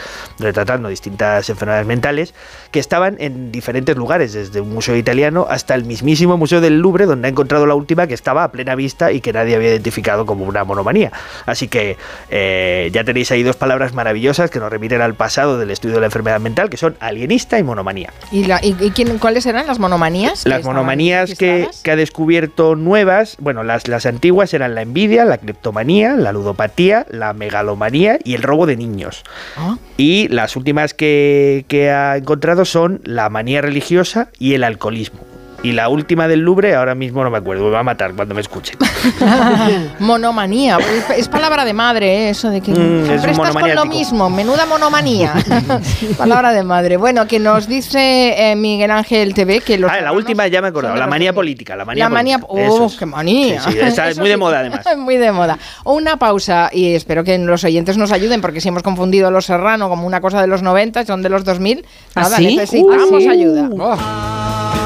[0.40, 2.34] retratando distintas enfermedades mentales,
[2.72, 7.06] que estaban en diferentes lugares, desde un museo italiano hasta el mismísimo Museo del Louvre,
[7.06, 10.26] donde ha encontrado la última que estaba a plena vista y que nadie había identificado
[10.26, 11.12] como una monomanía.
[11.46, 11.96] Así que
[12.30, 16.00] eh, ya tenéis ahí dos palabras maravillosas que nos remiten al pasado del estudio de
[16.00, 18.12] la enfermedad mental, que son alienista y monomanía.
[18.32, 20.46] ¿Y, la- y- y quién- cuáles eran las monomanías?
[20.46, 26.14] Las monomanías que, ha descubierto nuevas, bueno, las, las antiguas eran la envidia, la cleptomanía,
[26.16, 29.22] la ludopatía, la megalomanía y el robo de niños.
[29.56, 29.76] Ah.
[29.96, 35.20] Y las últimas que, que ha encontrado son la manía religiosa y el alcoholismo.
[35.62, 38.32] Y la última del Louvre, ahora mismo no me acuerdo, me va a matar cuando
[38.34, 38.74] me escuche.
[39.98, 42.30] Monomanía, es, es palabra de madre, ¿eh?
[42.30, 45.34] eso de que Mm, siempre es estás con lo mismo, menuda monomanía.
[46.18, 46.96] palabra de madre.
[46.96, 50.68] Bueno, que nos dice eh, Miguel Ángel TV que los Ah, la última ya me
[50.68, 51.74] he acordado, la manía política.
[51.74, 52.96] La manía La manía, política, oh, es.
[52.96, 53.60] qué manía.
[53.60, 54.86] Sí, sí, esa es muy de moda además.
[54.96, 55.58] muy de moda.
[55.84, 59.88] Una pausa y espero que los oyentes nos ayuden porque si hemos confundido Los Serrano
[59.88, 62.56] como una cosa de los 90, son de los 2000, ¿Ah, nada, sí?
[62.56, 63.28] necesitamos Uh, sí.
[63.28, 63.68] ayuda.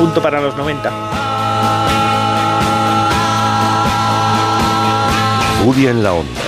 [0.02, 0.90] Punto para los 90.
[5.62, 6.40] Furia en la onda,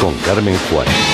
[0.00, 1.13] con Carmen Juárez.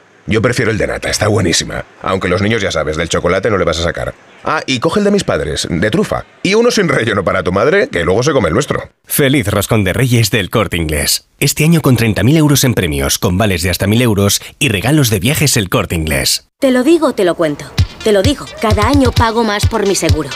[0.27, 1.83] Yo prefiero el de nata, está buenísima.
[2.01, 4.13] Aunque los niños ya sabes, del chocolate no le vas a sacar.
[4.43, 6.25] Ah, y coge el de mis padres, de trufa.
[6.43, 8.89] Y uno sin relleno para tu madre, que luego se come el nuestro.
[9.05, 11.27] Feliz Roscón de Reyes del Corte Inglés.
[11.39, 15.09] Este año con 30.000 euros en premios, con vales de hasta 1.000 euros y regalos
[15.09, 16.47] de viajes el Corte Inglés.
[16.59, 17.65] Te lo digo, te lo cuento.
[18.03, 20.29] Te lo digo, cada año pago más por mi seguro.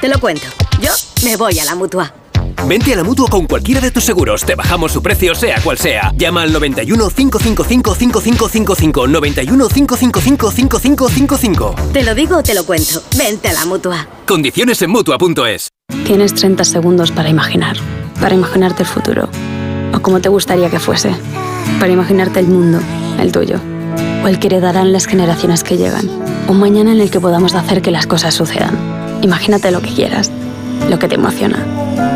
[0.00, 0.46] Te lo cuento.
[0.80, 0.90] Yo
[1.24, 2.12] me voy a la mutua.
[2.66, 4.42] Vente a la mutua con cualquiera de tus seguros.
[4.42, 6.12] Te bajamos su precio, sea cual sea.
[6.16, 9.06] Llama al 91 555 5555.
[9.06, 11.74] 91 555 5555.
[11.92, 13.02] Te lo digo, te lo cuento.
[13.16, 14.08] Vente a la mutua.
[14.26, 15.68] Condiciones en mutua.es.
[16.06, 17.76] Tienes 30 segundos para imaginar.
[18.18, 19.28] Para imaginarte el futuro.
[19.92, 21.14] O como te gustaría que fuese.
[21.78, 22.80] Para imaginarte el mundo,
[23.20, 23.60] el tuyo.
[24.24, 26.08] O el que heredarán las generaciones que llegan.
[26.48, 29.20] Un mañana en el que podamos hacer que las cosas sucedan.
[29.22, 30.30] Imagínate lo que quieras.
[30.88, 31.58] Lo que te emociona.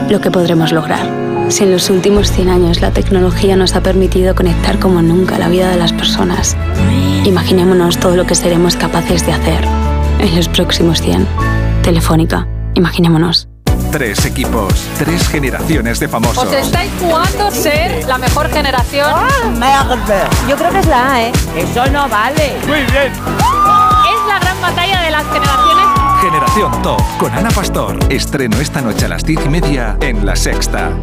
[0.09, 1.07] Lo que podremos lograr.
[1.48, 5.48] Si en los últimos 100 años la tecnología nos ha permitido conectar como nunca la
[5.48, 6.57] vida de las personas,
[7.24, 9.64] imaginémonos todo lo que seremos capaces de hacer
[10.18, 11.26] en los próximos 100.
[11.83, 13.48] Telefónica, imaginémonos.
[13.90, 16.44] Tres equipos, tres generaciones de famosos.
[16.44, 19.14] Os estáis jugando ser la mejor generación.
[20.48, 21.33] Yo creo que es la A, ¿eh?
[21.57, 22.57] Eso no vale.
[22.66, 23.11] Muy bien.
[23.11, 25.98] Es la gran batalla de las generaciones.
[26.31, 27.99] Generación Top con Ana Pastor.
[28.11, 30.95] Estreno esta noche a las diez y media en La Sexta.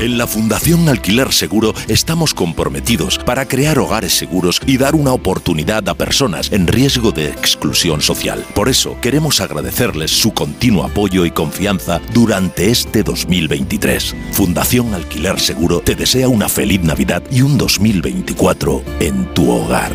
[0.00, 5.88] En la Fundación Alquiler Seguro estamos comprometidos para crear hogares seguros y dar una oportunidad
[5.88, 8.44] a personas en riesgo de exclusión social.
[8.54, 14.14] Por eso queremos agradecerles su continuo apoyo y confianza durante este 2023.
[14.30, 19.90] Fundación Alquiler Seguro te desea una feliz Navidad y un 2024 en tu hogar.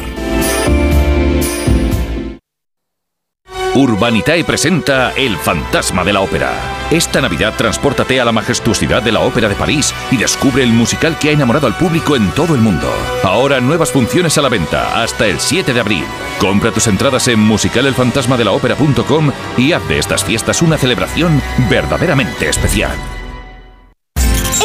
[3.74, 6.52] Urbanitae presenta El fantasma de la ópera.
[6.92, 11.18] Esta Navidad transpórtate a la majestuosidad de la Ópera de París y descubre el musical
[11.18, 12.92] que ha enamorado al público en todo el mundo.
[13.24, 16.04] Ahora nuevas funciones a la venta hasta el 7 de abril.
[16.38, 22.92] Compra tus entradas en musicalelfantasmadelaopera.com y haz de estas fiestas una celebración verdaderamente especial.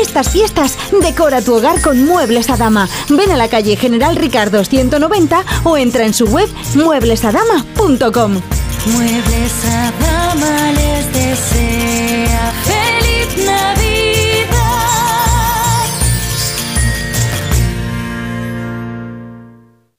[0.00, 2.88] Estas fiestas decora tu hogar con Muebles a Dama.
[3.08, 8.40] Ven a la calle General Ricardo 190 o entra en su web mueblesadama.com.
[8.92, 12.52] Muebles a dama les desea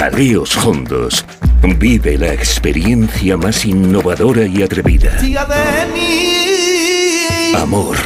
[0.00, 1.26] Jaleos Hondos.
[1.76, 5.14] Vive la experiencia más innovadora y atrevida.
[7.54, 7.98] Amor.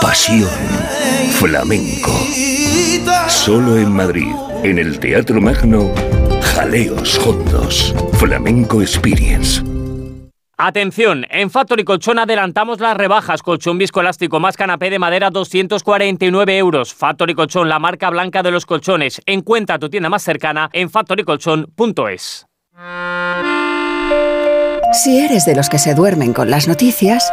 [0.00, 0.48] Pasión.
[1.32, 2.10] Flamenco.
[3.28, 4.32] Solo en Madrid,
[4.64, 5.92] en el Teatro Magno,
[6.54, 7.94] Jaleos Hondos.
[8.14, 9.67] Flamenco Experience.
[10.60, 13.42] Atención, en Factory Colchón adelantamos las rebajas.
[13.42, 16.92] Colchón viscoelástico más canapé de madera 249 euros.
[16.92, 19.22] Factory Colchón, la marca blanca de los colchones.
[19.24, 22.48] Encuentra tu tienda más cercana en factorycolchón.es.
[24.94, 27.32] Si eres de los que se duermen con las noticias,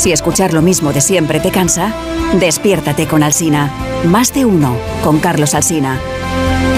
[0.00, 1.92] Si escuchar lo mismo de siempre te cansa,
[2.40, 3.70] despiértate con Alsina.
[4.06, 6.00] Más de uno con Carlos Alsina.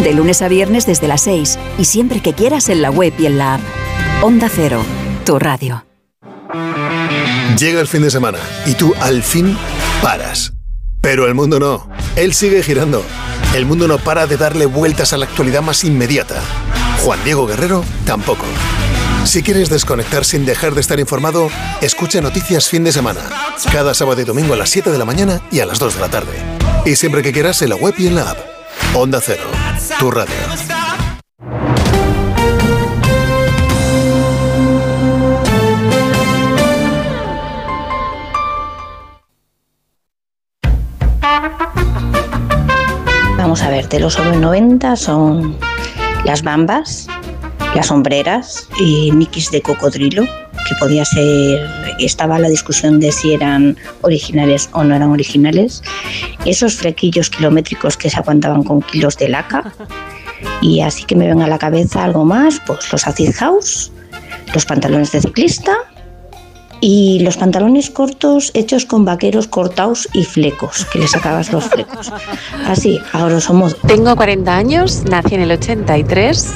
[0.02, 3.26] De lunes a viernes desde las 6 y siempre que quieras en la web y
[3.26, 3.60] en la app.
[4.22, 4.82] Onda Cero,
[5.24, 5.86] tu radio.
[7.56, 9.56] Llega el fin de semana y tú al fin
[10.02, 10.52] paras.
[11.00, 11.88] Pero el mundo no.
[12.16, 13.04] Él sigue girando.
[13.54, 16.42] El mundo no para de darle vueltas a la actualidad más inmediata.
[17.04, 18.46] Juan Diego Guerrero tampoco.
[19.24, 21.48] Si quieres desconectar sin dejar de estar informado,
[21.80, 23.20] escucha Noticias Fin de Semana.
[23.72, 26.00] Cada sábado y domingo a las 7 de la mañana y a las 2 de
[26.00, 26.32] la tarde.
[26.84, 28.38] Y siempre que quieras en la web y en la app.
[28.94, 29.44] Onda Cero,
[29.98, 30.34] tu radio.
[43.38, 45.56] Vamos a ver, de los sobre 90 son
[46.24, 47.08] las bambas,
[47.74, 51.66] las sombreras y Nikis de cocodrilo, que podía ser,
[51.98, 55.82] estaba la discusión de si eran originales o no eran originales,
[56.44, 59.72] esos flequillos kilométricos que se aguantaban con kilos de laca,
[60.60, 63.92] y así que me ven a la cabeza algo más, pues los acid house,
[64.54, 65.76] los pantalones de ciclista
[66.84, 72.12] y los pantalones cortos hechos con vaqueros cortados y flecos, que le sacabas los flecos.
[72.66, 73.76] Así, ahora somos...
[73.86, 76.48] Tengo 40 años, nací en el 83,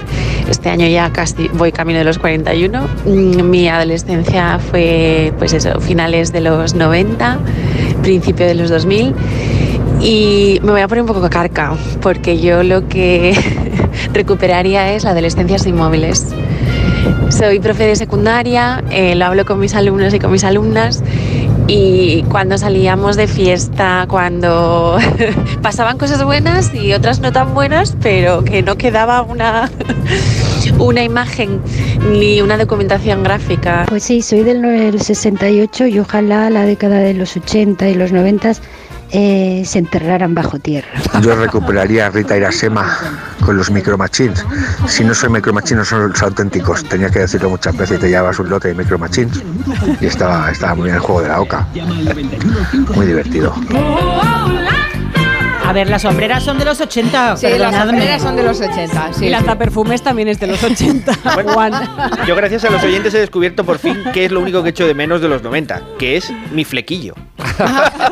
[0.50, 2.88] este año ya casi voy camino de los 41.
[3.04, 7.38] Mm, Mi adolescencia fue, pues eso, finales de los 90,
[8.02, 9.14] principio de los 2000.
[10.00, 13.38] Y me voy a poner un poco carca, porque yo lo que
[14.12, 16.34] recuperaría es la adolescencia sin móviles.
[17.30, 21.02] Soy profe de secundaria, eh, lo hablo con mis alumnos y con mis alumnas
[21.66, 24.96] y cuando salíamos de fiesta, cuando
[25.62, 29.70] pasaban cosas buenas y otras no tan buenas, pero que no quedaba una,
[30.78, 31.60] una imagen
[32.12, 33.84] ni una documentación gráfica.
[33.88, 37.94] Pues sí, soy del no- del 68 y ojalá la década de los 80 y
[37.94, 38.52] los 90
[39.10, 40.88] eh, se enterraran bajo tierra.
[41.22, 42.98] Yo recuperaría a Rita Irasema
[43.44, 44.44] con los Micro Machines.
[44.86, 46.84] Si no son Micro Machines, son los auténticos.
[46.84, 48.00] Tenía que decirlo muchas veces.
[48.00, 49.42] Te llevabas un lote de Micro Machines
[50.00, 51.66] y estaba, estaba muy bien el juego de la oca.
[52.94, 53.54] Muy divertido.
[55.66, 57.36] A ver, las sombreras son de los 80.
[57.36, 59.12] Sí, las sombreras son de los 80.
[59.14, 59.46] Sí, y la sí.
[59.58, 61.12] perfumes también es de los 80.
[61.52, 61.72] Juan.
[62.24, 64.86] Yo gracias a los oyentes he descubierto por fin qué es lo único que echo
[64.86, 67.14] de menos de los 90, que es mi flequillo.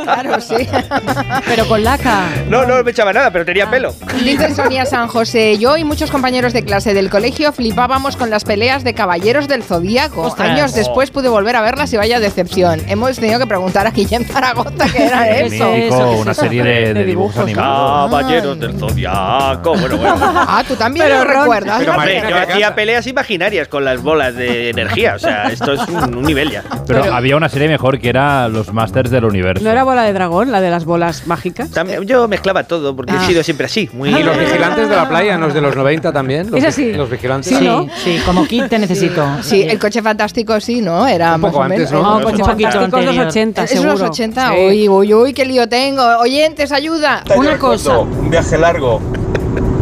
[0.03, 0.57] claro, sí.
[1.47, 2.29] Pero con laca.
[2.49, 3.95] No, no me echaba nada, pero tenía pelo.
[4.23, 8.45] Dice Sonia San José, yo y muchos compañeros de clase del colegio flipábamos con las
[8.45, 10.23] peleas de caballeros del Zodíaco.
[10.23, 10.51] Ostras.
[10.51, 12.81] Años después pude volver a verlas y vaya decepción.
[12.89, 15.71] Hemos tenido que preguntar a Guillem Zaragoza qué era eso.
[15.71, 18.11] Mítico, una serie de, de dibujos animados.
[18.11, 19.77] Caballeros del Zodiaco.
[19.77, 20.17] Bueno, bueno.
[20.21, 21.79] Ah, tú también Pero, lo Ron, recuerdas.
[22.05, 25.15] Pero, yo hacía peleas imaginarias con las bolas de energía.
[25.17, 26.63] O sea, esto es un, un nivel ya.
[26.87, 29.63] Pero, había una serie mejor que era Los Masters del Universo.
[29.65, 31.71] ¿No era bola de dragón, la de las bolas mágicas?
[31.71, 33.21] También, yo mezclaba todo porque Ah.
[33.23, 33.89] he sido siempre así.
[33.93, 36.51] Muy Y los vigilantes de la playa, ¿no es de los 90 también?
[36.51, 36.93] Los, Es así.
[36.93, 37.57] Los vigilantes.
[37.57, 37.87] Sí, ¿no?
[38.03, 39.25] Sí, como kit te necesito.
[39.43, 41.07] Sí, el coche fantástico sí, ¿no?
[41.07, 41.79] Era Un más poco o menos.
[41.87, 42.03] antes, ¿no?
[42.19, 43.27] No, Coche fantástico es los anterior.
[43.27, 44.49] 80, ¿Es los 80?
[44.51, 44.55] Sí.
[44.59, 46.03] Uy, uy, uy, qué lío tengo.
[46.19, 47.23] Oyentes, ayuda.
[47.37, 47.99] Una cosa.
[47.99, 49.01] Un viaje largo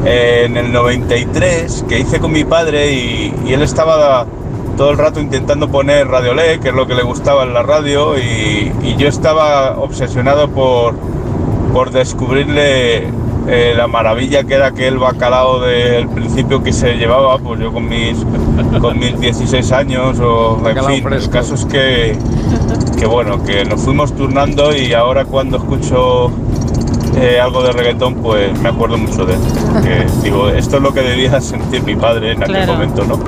[0.04, 4.26] eh, en el 93 que hice con mi padre y, y él estaba
[4.76, 7.62] todo el rato intentando poner Radio Le, que es lo que le gustaba en la
[7.62, 10.94] radio, y, y yo estaba obsesionado por,
[11.72, 13.06] por descubrirle
[13.48, 17.88] eh, la maravilla que era aquel bacalao del principio que se llevaba, pues yo con
[17.88, 18.18] mis,
[18.80, 21.30] con mis 16 años, o en fin, el fresco.
[21.30, 22.16] caso es que,
[22.98, 26.30] que bueno, que nos fuimos turnando y ahora cuando escucho
[27.16, 29.40] eh, algo de reggaetón, pues me acuerdo mucho de él.
[29.72, 32.72] Porque digo, esto es lo que debía sentir mi padre en aquel Claro.
[32.75, 33.18] momento, ¿no?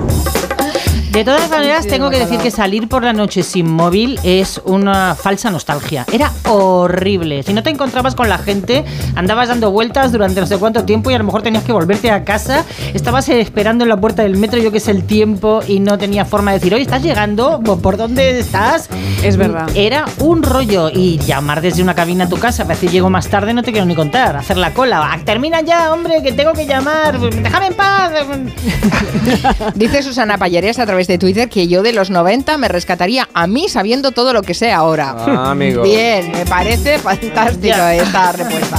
[1.15, 5.15] De todas maneras, tengo que decir que salir por la noche sin móvil es una
[5.15, 6.05] falsa nostalgia.
[6.13, 7.45] Era horrible.
[7.45, 11.13] Si no te encontrabas con la gente, andabas dando vueltas durante no sé cuánto tiempo
[11.13, 12.65] y a lo mejor tenías que volverte a casa.
[12.95, 16.25] Estabas esperando en la puerta del metro, yo que sé, el tiempo y no tenía
[16.25, 17.61] forma de decir, oye, ¿estás llegando?
[17.65, 18.89] ¿Por- ¿Por dónde estás?
[19.23, 19.69] Es verdad.
[19.77, 20.91] Era un rollo.
[20.93, 23.71] Y llamar desde una cabina a tu casa, a veces llego más tarde, no te
[23.71, 24.37] quiero ni contar.
[24.37, 25.01] Hacer la cola.
[25.13, 27.21] Ah, Termina ya, hombre, que tengo que llamar.
[27.21, 28.13] Déjame en paz.
[29.77, 33.47] Dice Susana Payares a través de Twitter que yo de los 90 me rescataría a
[33.47, 35.15] mí sabiendo todo lo que sé ahora.
[35.19, 35.83] Ah, amigo.
[35.83, 38.79] Bien, me parece fantástico esta respuesta.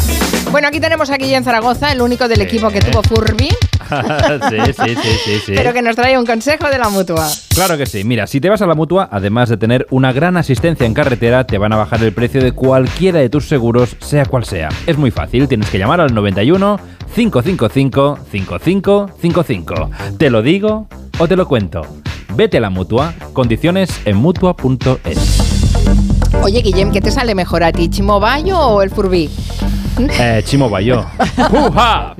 [0.51, 3.49] Bueno, aquí tenemos a Guillén Zaragoza, el único del equipo que tuvo Furby,
[4.49, 5.53] sí, sí, sí, sí, sí.
[5.55, 7.27] pero que nos trae un consejo de la mutua.
[7.53, 8.03] Claro que sí.
[8.03, 11.45] Mira, si te vas a la mutua, además de tener una gran asistencia en carretera,
[11.45, 14.69] te van a bajar el precio de cualquiera de tus seguros, sea cual sea.
[14.87, 16.79] Es muy fácil, tienes que llamar al 91
[17.13, 19.89] 555 5555.
[20.17, 20.87] ¿Te lo digo
[21.19, 21.81] o te lo cuento?
[22.35, 25.39] Vete a la mutua, condiciones en mutua.es.
[26.43, 29.29] Oye, Guillem, ¿qué te sale mejor a ti, Chimo Bayo o el Furby?
[30.19, 31.05] Eh, Chimo Bayo.
[31.51, 32.13] ¡Uja!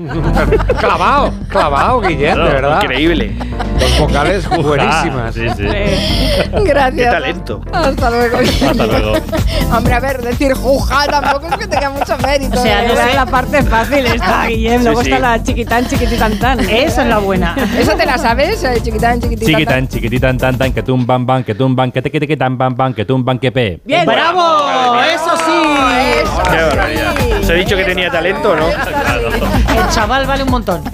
[0.78, 2.82] clavado, clavado, Guillem, de verdad.
[2.82, 3.36] Increíble.
[3.78, 5.34] Dos vocales buenísimas.
[5.34, 5.64] Sí, sí.
[6.64, 6.94] Gracias.
[6.94, 7.60] Qué talento.
[7.72, 8.38] Hasta luego.
[8.38, 9.12] Hasta luego.
[9.72, 12.58] Hombre, a ver, decir juja tampoco es que tenga mucho mérito.
[12.58, 12.88] O sea, ¿eh?
[12.88, 14.82] no es la parte fácil esta, Guillem.
[14.82, 15.10] Luego sí.
[15.12, 16.60] está la chiquitán, chiquititán, tan.
[16.60, 17.54] Esa es la buena.
[17.78, 18.62] ¿Esa te la sabes?
[18.64, 19.46] Eh, Chiquitán, chiquitita.
[19.50, 22.26] Chiquitan, chiquititan, tan, tan, que tum, bam, bam, que tum, bam, que te, que te,
[22.26, 23.80] que tan, bam, bam, que tum, bam, que pe.
[23.84, 24.06] Bien.
[24.06, 24.94] ¡Bravo!
[25.02, 26.22] ¡Eso sí!
[26.22, 26.56] Eso Qué sí.
[26.56, 27.14] barbaridad.
[27.66, 28.68] ¿Os he dicho que tenía talento no?
[28.68, 30.84] El chaval vale un montón.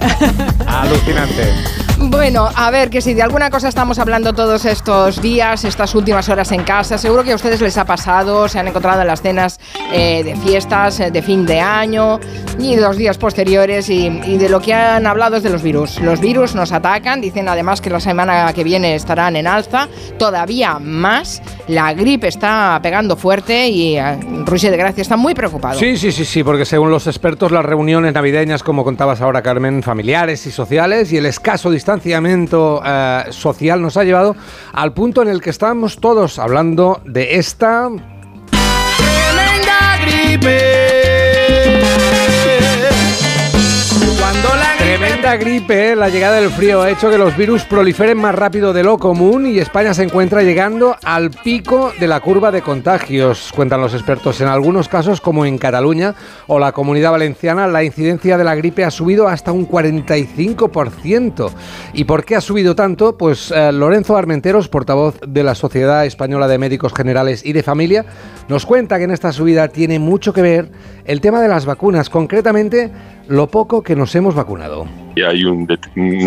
[0.65, 1.82] Alucinante.
[1.99, 6.27] Bueno, a ver, que si de alguna cosa estamos hablando todos estos días, estas últimas
[6.29, 9.21] horas en casa, seguro que a ustedes les ha pasado, se han encontrado en las
[9.21, 9.59] cenas
[9.91, 12.19] eh, de fiestas, eh, de fin de año
[12.59, 15.99] y los días posteriores y, de lo que han hablado es de los virus.
[15.99, 20.79] Los virus nos atacan, dicen además que la semana que viene estarán en alza, todavía
[20.79, 25.79] más, la gripe está pegando fuerte y eh, Ruiz de Gracia está muy preocupado.
[25.79, 29.83] Sí, sí, sí, sí, porque según los expertos, las reuniones navideñas, como contabas ahora, Carmen,
[29.83, 34.37] familiares y sociales, y el escaso distanciamiento eh, social nos ha llevado
[34.71, 37.89] al punto en el que estamos todos hablando de esta.
[40.05, 41.02] Gripe.
[45.23, 48.83] Tremenda gripe, la llegada del frío ha hecho que los virus proliferen más rápido de
[48.83, 53.79] lo común y España se encuentra llegando al pico de la curva de contagios, cuentan
[53.79, 54.41] los expertos.
[54.41, 56.13] En algunos casos, como en Cataluña
[56.47, 61.51] o la Comunidad Valenciana, la incidencia de la gripe ha subido hasta un 45%.
[61.93, 63.17] ¿Y por qué ha subido tanto?
[63.17, 68.05] Pues eh, Lorenzo Armenteros, portavoz de la Sociedad Española de Médicos Generales y de Familia,
[68.49, 70.69] nos cuenta que en esta subida tiene mucho que ver
[71.05, 72.91] el tema de las vacunas, concretamente
[73.29, 75.02] lo poco que nos hemos vacunado.
[75.15, 75.67] Y hay un,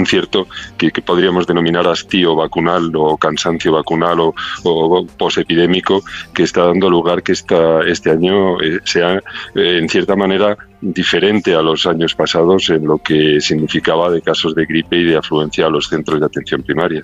[0.06, 4.34] cierto que, que podríamos denominar hastío vacunal o cansancio vacunal o,
[4.64, 9.16] o posepidémico que está dando lugar que esta, este año eh, sea
[9.54, 14.54] eh, en cierta manera diferente a los años pasados en lo que significaba de casos
[14.54, 17.02] de gripe y de afluencia a los centros de atención primaria.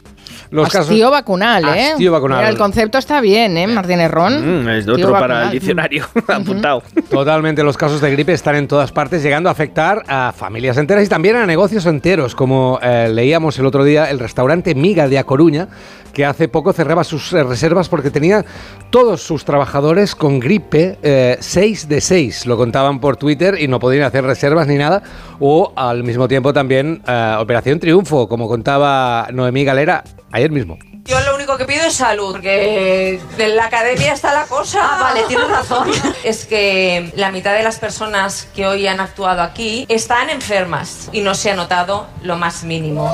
[0.50, 1.92] Los Hastío vacunal, ¿eh?
[1.92, 2.38] Hastío vacunal.
[2.38, 4.64] Mira, el concepto está bien, ¿eh, Martínez Ron?
[4.64, 6.82] Mm, es otro para el diccionario apuntado.
[7.10, 11.06] Totalmente, los casos de gripe están en todas partes, llegando a afectar a familias enteras
[11.06, 15.18] y también a negocios enteros, como eh, leíamos el otro día, el restaurante Miga de
[15.18, 15.68] A Coruña,
[16.12, 18.44] que hace poco cerraba sus eh, reservas porque tenía
[18.90, 20.98] todos sus trabajadores con gripe
[21.40, 25.02] 6 de 6, lo contaban por Twitter y no podían hacer reservas ni nada,
[25.40, 30.78] o al mismo tiempo también eh, Operación Triunfo, como contaba Noemí Galera ayer mismo.
[31.04, 34.80] Yo lo único que pido es salud, porque en la academia está la cosa.
[34.82, 35.90] Ah, vale, tienes razón.
[36.24, 41.20] Es que la mitad de las personas que hoy han actuado aquí están enfermas y
[41.20, 43.10] no se ha notado lo más mínimo.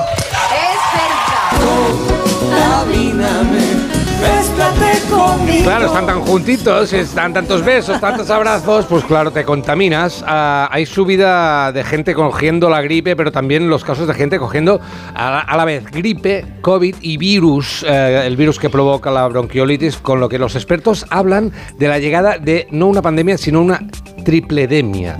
[5.63, 10.23] Claro, están tan juntitos, están tantos besos, tantos abrazos, pues claro, te contaminas.
[10.27, 14.79] Ah, hay subida de gente cogiendo la gripe, pero también los casos de gente cogiendo
[15.13, 19.27] a la, a la vez gripe, COVID y virus, eh, el virus que provoca la
[19.27, 23.61] bronquiolitis, con lo que los expertos hablan de la llegada de no una pandemia, sino
[23.61, 23.79] una
[24.23, 25.17] tripledemia.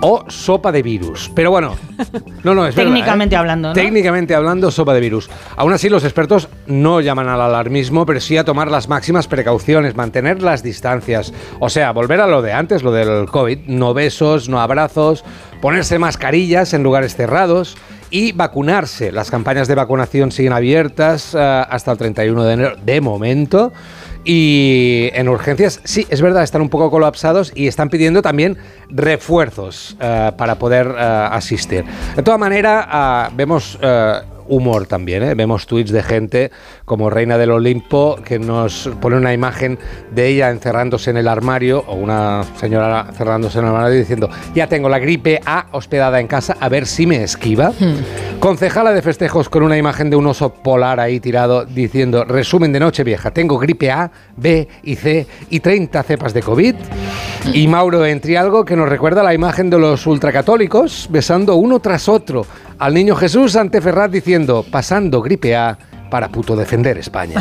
[0.00, 1.30] O sopa de virus.
[1.34, 1.76] Pero bueno,
[2.44, 3.38] no, no, es verdad, Técnicamente ¿eh?
[3.38, 3.74] hablando, ¿no?
[3.74, 5.28] Técnicamente hablando, sopa de virus.
[5.56, 9.96] Aún así, los expertos no llaman al alarmismo, pero sí a tomar las máximas precauciones,
[9.96, 11.32] mantener las distancias.
[11.58, 13.66] O sea, volver a lo de antes, lo del COVID.
[13.66, 15.24] No besos, no abrazos,
[15.60, 17.76] ponerse mascarillas en lugares cerrados
[18.10, 19.12] y vacunarse.
[19.12, 23.72] Las campañas de vacunación siguen abiertas eh, hasta el 31 de enero, de momento.
[24.30, 28.58] Y en urgencias, sí, es verdad, están un poco colapsados y están pidiendo también
[28.90, 31.86] refuerzos eh, para poder eh, asistir.
[32.14, 33.78] De todas maneras, ah, vemos
[34.48, 35.34] humor también, ¿eh?
[35.34, 36.50] vemos tweets de gente
[36.84, 39.78] como Reina del Olimpo que nos pone una imagen
[40.10, 44.66] de ella encerrándose en el armario o una señora encerrándose en el armario diciendo, ya
[44.66, 47.72] tengo la gripe A hospedada en casa, a ver si me esquiva.
[48.40, 52.80] Concejala de festejos con una imagen de un oso polar ahí tirado diciendo, resumen de
[52.80, 56.74] noche vieja, tengo gripe A, B y C y 30 cepas de COVID.
[57.52, 62.46] Y Mauro Entrialgo que nos recuerda la imagen de los ultracatólicos besando uno tras otro
[62.78, 65.78] al niño Jesús ante Ferraz diciendo, pasando gripe A
[66.10, 67.38] para puto defender España.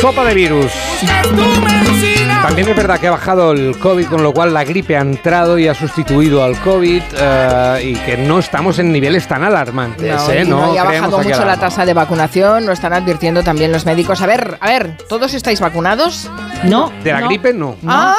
[0.00, 0.72] Sopa de virus.
[2.42, 5.58] También es verdad que ha bajado el COVID, con lo cual la gripe ha entrado
[5.58, 10.14] y ha sustituido al COVID eh, y que no estamos en niveles tan alarmantes.
[10.14, 10.42] No, ¿eh?
[10.44, 13.84] y no, y ha bajado mucho la tasa de vacunación, lo están advirtiendo también los
[13.86, 14.22] médicos.
[14.22, 16.30] A ver, a ver, ¿todos estáis vacunados?
[16.64, 16.92] No.
[17.04, 17.28] De la no.
[17.28, 17.76] gripe no.
[17.86, 18.16] Ah,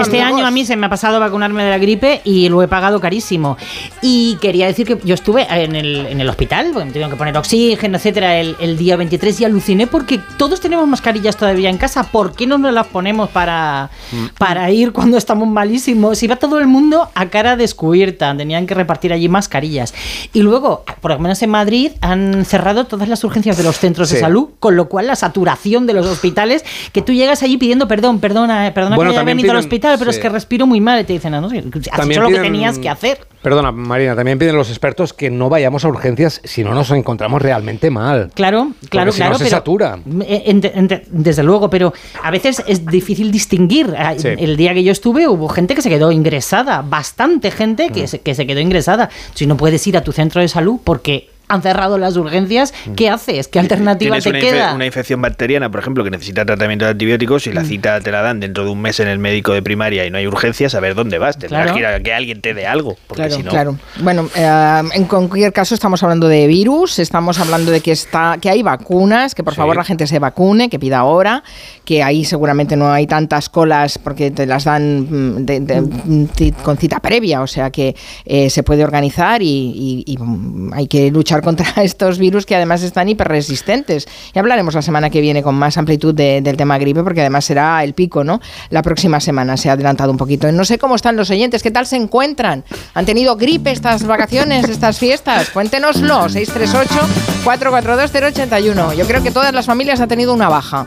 [0.00, 0.38] Este amigos.
[0.40, 3.00] año a mí se me ha pasado vacunarme de la gripe y lo he pagado
[3.00, 3.56] carísimo.
[4.02, 7.16] Y quería decir que yo estuve en el, en el hospital, porque me tuvieron que
[7.16, 11.78] poner oxígeno, etcétera, el, el día 23 y aluciné porque todos tenemos mascarillas todavía en
[11.78, 12.04] casa.
[12.04, 13.90] ¿Por qué no nos las ponemos para,
[14.38, 16.22] para ir cuando estamos malísimos?
[16.22, 19.94] Iba todo el mundo a cara descubierta, tenían que repartir allí mascarillas.
[20.32, 24.10] Y luego, por lo menos en Madrid, han cerrado todas las urgencias de los centros
[24.10, 27.75] de salud, con lo cual la saturación de los hospitales, que tú llegas allí pidiendo
[27.86, 30.16] perdón, perdona, eh, perdona Bueno, que haya también venido al hospital, pero sí.
[30.18, 31.00] es que respiro muy mal.
[31.00, 33.18] Y te dicen, no, no, sí, has También hecho lo que tenías que hacer.
[33.42, 37.40] Perdona, Marina, también piden los expertos que no vayamos a urgencias si no nos encontramos
[37.42, 38.30] realmente mal.
[38.34, 39.38] Claro, claro, si no claro.
[39.38, 39.98] se pero satura.
[40.26, 43.94] eh, ente- desde luego, pero a veces es difícil distinguir.
[43.96, 44.28] Ah, Sí.
[44.36, 47.92] El día que yo estuve hubo gente que se quedó ingresada, bastante gente Mm.
[47.92, 49.10] que, se, que se quedó ingresada.
[49.34, 53.08] Si no puedes ir a tu centro de salud porque han cerrado las urgencias, ¿qué
[53.08, 53.48] haces?
[53.48, 54.70] ¿Qué alternativa te una, queda?
[54.72, 57.66] infe- una infección bacteriana, por ejemplo, que necesita tratamiento de antibióticos y la Mm.
[57.66, 60.18] cita te la dan dentro de un mes en el médico de primaria y no
[60.18, 61.38] hay urgencias, a ver dónde vas.
[61.38, 61.74] Tendrás Claro.
[61.74, 62.96] que ir a que alguien te dé algo.
[63.06, 63.76] Porque Claro, si no, claro.
[64.00, 68.50] Bueno, eh, en cualquier caso estamos hablando de virus, estamos hablando de que está, que
[68.50, 71.42] hay vacunas, que por favor la gente se vacune, que pida ahora,
[71.84, 76.26] que ahí seguramente no hay tantas colas porque te las dan mm, de- mm,
[76.62, 77.94] con cita previa, o sea que
[78.24, 82.56] eh, se puede organizar y, y- y, mm, hay que luchar contra estos virus que
[82.56, 84.06] además están hiperresistentes.
[84.34, 87.44] Y hablaremos la semana que viene con más amplitud de- del tema gripe, porque además
[87.44, 88.40] será el pico, ¿no?
[88.70, 90.50] La próxima semana se ha adelantado un poquito.
[90.52, 92.64] No sé cómo están los oyentes, qué tal se encuentran.
[92.94, 95.50] ¿Han tenido gripe estas vacaciones, estas fiestas?
[95.50, 98.94] Cuéntenoslo, 638-442-081.
[98.94, 100.86] Yo creo que todas las familias han tenido una baja.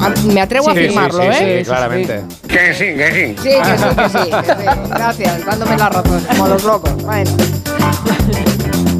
[0.00, 1.58] Ah, Me atrevo a Sí, sí, afirmarlo, sí, ¿eh?
[1.58, 2.22] sí, claramente.
[2.46, 3.34] Que sí, que sí.
[3.42, 4.62] Sí, que sí, que sí, que sí.
[4.90, 7.02] Gracias, dándome la razón, como los locos.
[7.02, 7.30] Bueno.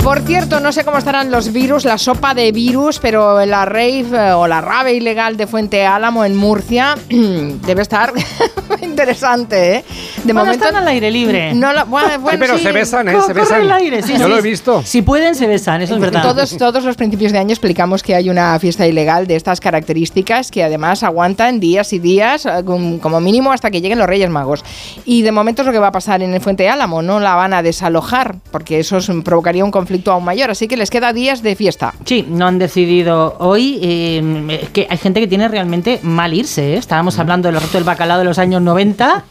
[0.02, 4.06] Por cierto, no sé cómo estarán los virus, la sopa de virus, pero la rave
[4.10, 8.12] eh, o la rave ilegal de Fuente Álamo en Murcia debe estar
[8.82, 9.84] interesante, ¿eh?
[10.24, 11.52] De Bueno, están al aire libre.
[11.52, 12.62] No la- bueno, bueno, pero sí.
[12.62, 13.16] se besan, ¿eh?
[13.26, 13.60] Se besan.
[13.62, 14.30] el aire, sí, Yo sí.
[14.30, 14.82] lo he visto.
[14.82, 16.22] Si pueden, se besan, eso es verdad.
[16.22, 20.50] Todos, todos los principios de año explicamos que hay una fiesta ilegal de estas características
[20.50, 24.30] que además aguantan días y días, eh, com- como mínimo hasta que lleguen los Reyes
[24.30, 24.64] Magos.
[25.04, 27.34] Y de momento es lo que va a pasar en el Fuente Álamo, no la
[27.34, 31.12] van a desalojar, porque eso es- provocaría un conflicto aún mayor, así que les queda
[31.12, 31.94] días de fiesta.
[32.04, 33.78] Sí, no han decidido hoy.
[33.82, 36.74] eh, es que hay gente que tiene realmente mal irse.
[36.74, 36.76] ¿eh?
[36.76, 39.24] Estábamos hablando del reto del bacalao de los años 90,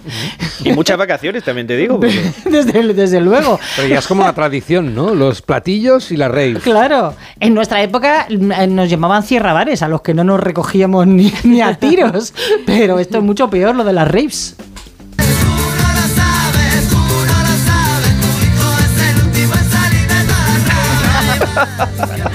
[0.64, 1.96] Y muchas vacaciones, también te digo.
[2.00, 3.60] porque- desde, desde luego.
[3.76, 5.14] Pero ya es como una tradición, ¿no?
[5.16, 6.56] Los platillos y la rave.
[6.64, 11.32] Claro, en nuestra época eh, nos llamaban cierrabares, a los que no nos recogíamos ni,
[11.44, 12.34] ni a tiros.
[12.66, 14.56] Pero esto es mucho peor, lo de las raves.
[21.58, 22.24] Bye.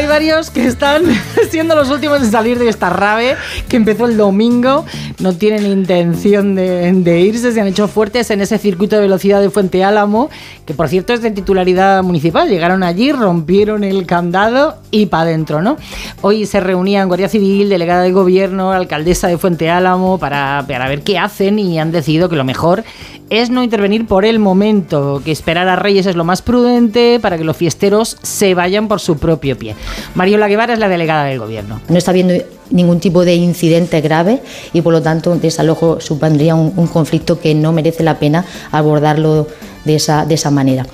[0.00, 1.02] Hay varios que están
[1.50, 3.36] siendo los últimos en salir de esta rave
[3.68, 4.86] que empezó el domingo.
[5.18, 9.42] No tienen intención de, de irse, se han hecho fuertes en ese circuito de velocidad
[9.42, 10.30] de Fuente Álamo,
[10.64, 12.48] que por cierto es de titularidad municipal.
[12.48, 15.76] Llegaron allí, rompieron el candado y para adentro, ¿no?
[16.22, 21.02] Hoy se reunían Guardia Civil, delegada del gobierno, alcaldesa de Fuente Álamo para, para ver
[21.02, 22.84] qué hacen y han decidido que lo mejor
[23.30, 27.38] es no intervenir por el momento, que esperar a Reyes es lo más prudente para
[27.38, 29.76] que los fiesteros se vayan por su propio pie.
[30.14, 31.80] Mariola Guevara es la delegada del gobierno.
[31.88, 32.34] No está habiendo
[32.70, 34.40] ningún tipo de incidente grave
[34.72, 38.44] y por lo tanto un desalojo supondría un, un conflicto que no merece la pena
[38.70, 39.46] abordarlo
[39.84, 40.86] de esa, de esa manera.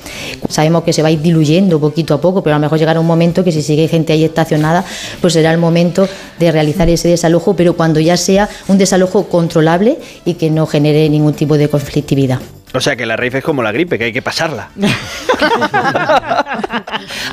[0.48, 3.00] Sabemos que se va a ir diluyendo poquito a poco, pero a lo mejor llegará
[3.00, 4.84] un momento que si sigue gente ahí estacionada,
[5.20, 9.98] pues será el momento de realizar ese desalojo, pero cuando ya sea un desalojo controlable
[10.24, 12.40] y que no genere ningún tipo de conflictividad.
[12.74, 14.68] O sea que la rave es como la gripe, que hay que pasarla.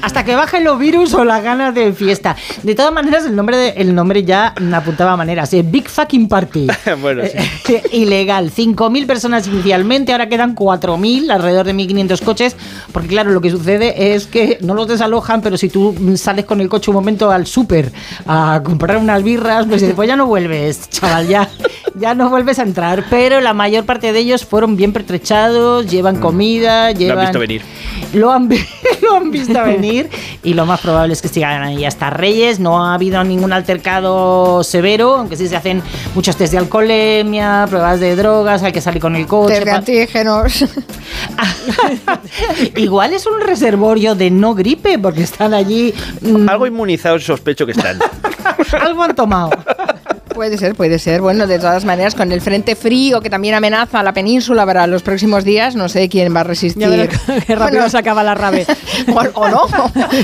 [0.01, 2.35] Hasta que bajen los virus o las ganas de fiesta.
[2.63, 5.53] De todas maneras, el nombre, de- el nombre ya apuntaba maneras.
[5.53, 6.67] eh, Big Fucking Party.
[7.01, 7.23] bueno,
[7.65, 7.77] sí.
[7.91, 8.51] Ilegal.
[8.51, 12.55] 5.000 personas inicialmente, ahora quedan 4.000, alrededor de 1.500 coches.
[12.91, 16.61] Porque claro, lo que sucede es que no los desalojan, pero si tú sales con
[16.61, 17.91] el coche un momento al súper
[18.25, 21.49] a comprar unas birras, pues pues ya no vuelves, chaval, ya,
[21.95, 23.05] ya no vuelves a entrar.
[23.09, 27.17] Pero la mayor parte de ellos fueron bien pertrechados, llevan comida, Lo llevan...
[27.19, 27.61] has visto venir.
[28.13, 28.49] Lo han,
[29.01, 30.09] lo han visto venir
[30.43, 32.59] y lo más probable es que sigan ahí hasta Reyes.
[32.59, 35.81] No ha habido ningún altercado severo, aunque sí se hacen
[36.15, 39.55] muchos test de alcoholemia, pruebas de drogas, hay que salir con el coche.
[39.55, 40.65] Test de antígenos.
[42.75, 45.93] Igual es un reservorio de no gripe, porque están allí.
[46.21, 47.99] mm, Algo inmunizados sospecho que están.
[48.81, 49.51] algo han tomado.
[50.33, 51.21] Puede ser, puede ser.
[51.21, 54.87] Bueno, de todas maneras, con el frente frío que también amenaza a la península para
[54.87, 56.87] los próximos días, no sé quién va a resistir.
[56.87, 58.65] Verás qué rápido se acaba la rave.
[59.13, 59.65] o, o no,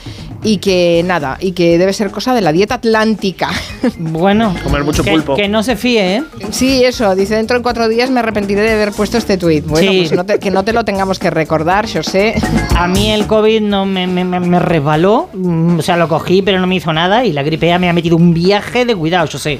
[0.43, 3.49] y que nada, y que debe ser cosa de la dieta atlántica.
[3.97, 5.35] Bueno, Comer mucho que, pulpo.
[5.35, 6.23] que no se fíe, ¿eh?
[6.51, 9.65] Sí, eso, dice dentro de cuatro días me arrepentiré de haber puesto este tuit.
[9.65, 9.97] Bueno, Sí.
[9.99, 12.35] pues no te- que no te lo tengamos que recordar, yo sé.
[12.77, 16.41] A mí el COVID no me, me, me- me resbaló, mm, o sea, lo cogí,
[16.41, 18.95] pero no me hizo nada y la gripe A me ha metido un viaje de
[18.95, 19.59] cuidado, yo sé.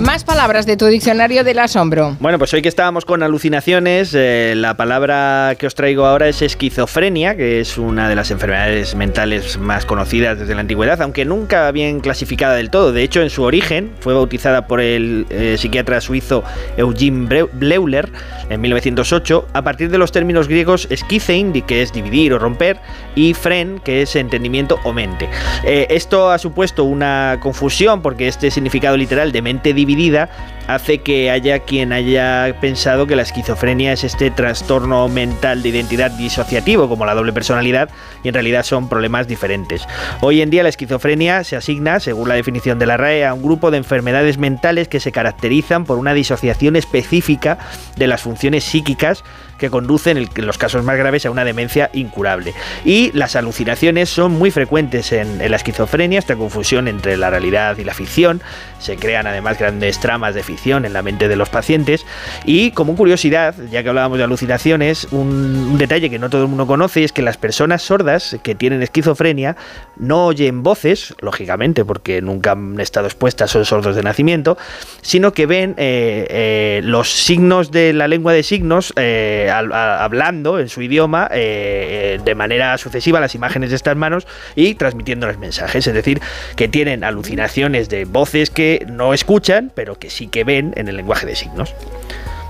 [0.00, 2.16] Más palabras de tu diccionario del asombro.
[2.20, 6.42] Bueno, pues hoy que estábamos con alucinaciones, eh, la palabra que os traigo ahora es
[6.42, 11.70] esquizofrenia, que es una de las enfermedades mentales más conocidas desde la antigüedad, aunque nunca
[11.70, 12.92] bien clasificada del todo.
[12.92, 16.44] De hecho, en su origen fue bautizada por el eh, psiquiatra suizo
[16.76, 18.10] Eugene Bleuler
[18.48, 22.80] en 1908, a partir de los términos griegos esquizein, que es dividir o romper,
[23.14, 25.28] y fren, que es entendimiento o mente.
[25.64, 30.28] Eh, esto ha supuesto una confusión porque este significado literal de mente dividida
[30.68, 36.12] hace que haya quien haya pensado que la esquizofrenia es este trastorno mental de identidad
[36.12, 37.90] disociativo como la doble personalidad
[38.22, 39.86] y en realidad son problemas diferentes.
[40.20, 43.42] Hoy en día la esquizofrenia se asigna, según la definición de la RAE, a un
[43.42, 47.58] grupo de enfermedades mentales que se caracterizan por una disociación específica
[47.96, 49.24] de las funciones psíquicas
[49.60, 52.54] que conducen en los casos más graves a una demencia incurable.
[52.84, 57.84] Y las alucinaciones son muy frecuentes en, la esquizofrenia, esta confusión entre la realidad y
[57.84, 58.40] la ficción.
[58.78, 62.06] Se crean además grandes tramas de ficción en la mente de los pacientes.
[62.44, 66.66] Y como curiosidad, ya que hablábamos de alucinaciones, un, detalle que no todo el mundo
[66.66, 69.56] conoce es que las personas sordas que tienen esquizofrenia
[69.96, 74.56] no oyen voces, lógicamente, porque nunca han estado expuestas, son sordos de nacimiento,
[75.02, 80.58] sino que ven eh, eh, los signos de la lengua de signos eh, a- hablando
[80.58, 85.26] en su idioma eh, eh, de manera sucesiva las imágenes de estas manos y transmitiendo
[85.26, 85.86] los mensajes.
[85.86, 86.20] Es decir,
[86.56, 90.96] que tienen alucinaciones de voces que no escuchan, pero que sí que ven en el
[90.96, 91.74] lenguaje de signos.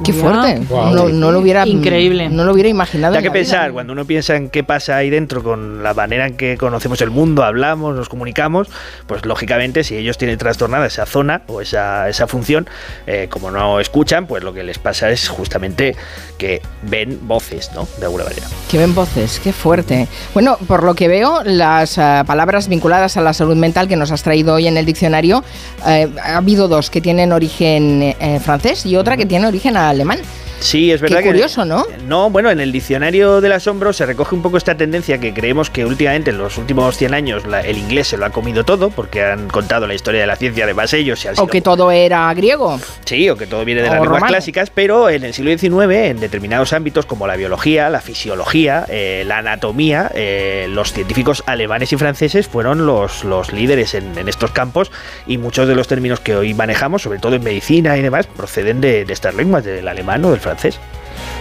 [0.04, 0.62] Qué fuerte.
[0.68, 0.94] Guau.
[0.94, 2.28] No, no lo hubiera Increíble.
[2.28, 3.14] No lo hubiera imaginado.
[3.14, 3.40] Da que la vida.
[3.40, 7.00] pensar, cuando uno piensa en qué pasa ahí dentro con la manera en que conocemos
[7.00, 8.68] el mundo, hablamos, nos comunicamos,
[9.06, 12.68] pues lógicamente si ellos tienen trastornada esa zona o esa, esa función,
[13.06, 15.96] eh, como no escuchan, pues lo que les pasa es justamente
[16.38, 17.86] que ven voces, ¿no?
[17.98, 18.46] De alguna manera.
[18.70, 20.08] Que ven voces, qué fuerte.
[20.32, 24.10] Bueno, por lo que veo, las eh, palabras vinculadas a la salud mental que nos
[24.10, 25.44] has traído hoy en el diccionario,
[25.86, 30.20] eh, ha habido dos que tienen origen eh, francés y otra que tiene origen alemán.
[30.60, 31.28] Sí, es verdad Qué que.
[31.30, 31.86] curioso, ¿no?
[32.06, 35.70] No, bueno, en el diccionario del asombro se recoge un poco esta tendencia que creemos
[35.70, 38.90] que últimamente, en los últimos 100 años, la- el inglés se lo ha comido todo,
[38.90, 41.26] porque han contado la historia de la ciencia de base ellos.
[41.38, 42.78] O que todo era griego.
[43.04, 46.08] Sí, o que todo viene de O las lenguas clásicas, pero en el siglo XIX,
[46.10, 51.92] en determinados ámbitos como la biología, la fisiología, eh, la anatomía, eh, los científicos alemanes
[51.92, 54.90] y franceses fueron los, los líderes en, en estos campos
[55.26, 58.80] y muchos de los términos que hoy manejamos, sobre todo en medicina y demás, proceden
[58.80, 60.80] de, de estas lenguas, del alemán o del francés francés.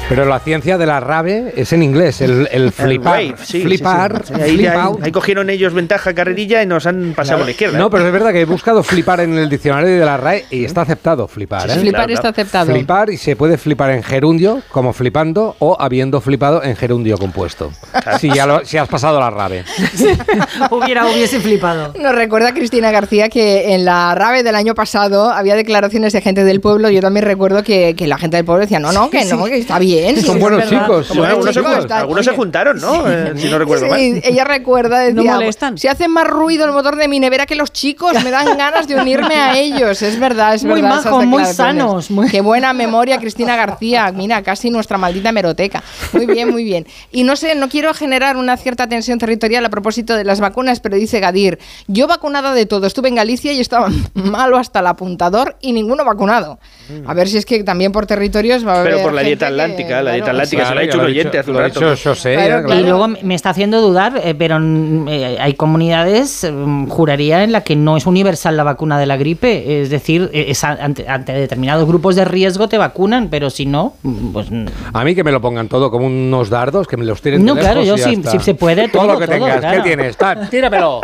[0.09, 3.19] Pero la ciencia de la rave es en inglés, el, el flipar.
[3.21, 4.41] El wave, sí, flipar, sí, sí.
[4.41, 5.03] Ahí, flip ahí- out.
[5.03, 7.77] ahí cogieron ellos ventaja carrerilla y nos han pasado a la izquierda.
[7.77, 10.65] No, pero es verdad que he buscado flipar en el diccionario de la RAE y
[10.65, 11.69] está aceptado flipar.
[11.69, 11.81] Sí, ¿eh?
[11.81, 12.71] flipar está aceptado.
[12.73, 17.71] Flipar y se puede flipar en gerundio como flipando o habiendo flipado en gerundio compuesto.
[18.19, 19.63] Si ya lo- si has pasado la rave.
[20.71, 21.93] Hubiera, hubiese flipado.
[21.99, 26.43] Nos recuerda Cristina García que en la RAVE del año pasado había declaraciones de gente
[26.43, 26.89] del pueblo.
[26.89, 29.57] Yo también recuerdo que, que la gente del pueblo decía, no, no, que no, que
[29.57, 29.98] está bien.
[30.21, 31.07] Son sí, buenos chicos.
[31.07, 33.09] Son Bueno, buenos algunos, se, chicos, jun- está- algunos se juntaron, ¿no?
[33.11, 33.99] Eh, si no recuerdo mal.
[33.99, 35.77] Ella recuerda, decía, No molestan.
[35.77, 38.87] si hace más ruido el motor de mi nevera que los chicos, me dan ganas
[38.87, 40.01] de unirme a ellos.
[40.01, 41.03] Es verdad, es Muy verdad.
[41.03, 44.11] majos, muy sanos, Qué buena memoria, Cristina García.
[44.13, 45.83] Mira, casi nuestra maldita meroteca.
[46.13, 46.85] Muy bien, muy bien.
[47.11, 50.79] Y no sé, no quiero generar una cierta tensión territorial a propósito de las vacunas,
[50.79, 54.87] pero dice Gadir, yo vacunada de todo, estuve en Galicia y estaba malo hasta el
[54.87, 56.59] apuntador y ninguno vacunado.
[57.05, 59.47] A ver si es que también por territorios va a haber Pero por la dieta
[59.47, 59.53] que,
[59.97, 61.63] atlántica, la dieta claro, atlántica se lo ha hecho un oyente hace un lo ha
[61.67, 61.91] rato.
[61.91, 62.79] dicho Claro, claro.
[62.81, 67.51] Y luego me está haciendo dudar, eh, pero mm, eh, hay comunidades, mm, juraría, en
[67.51, 69.81] la que no es universal la vacuna de la gripe.
[69.81, 73.65] Es decir, eh, es a- ante, ante determinados grupos de riesgo te vacunan, pero si
[73.65, 74.47] no, mm, pues
[74.93, 77.55] A mí que me lo pongan todo como unos dardos, que me los tiren No,
[77.55, 79.73] de claro, yo sí se puede, Todo, todo, lo que todo, tengas.
[79.75, 80.17] ¿Qué tienes?
[80.49, 81.01] Tíramelo.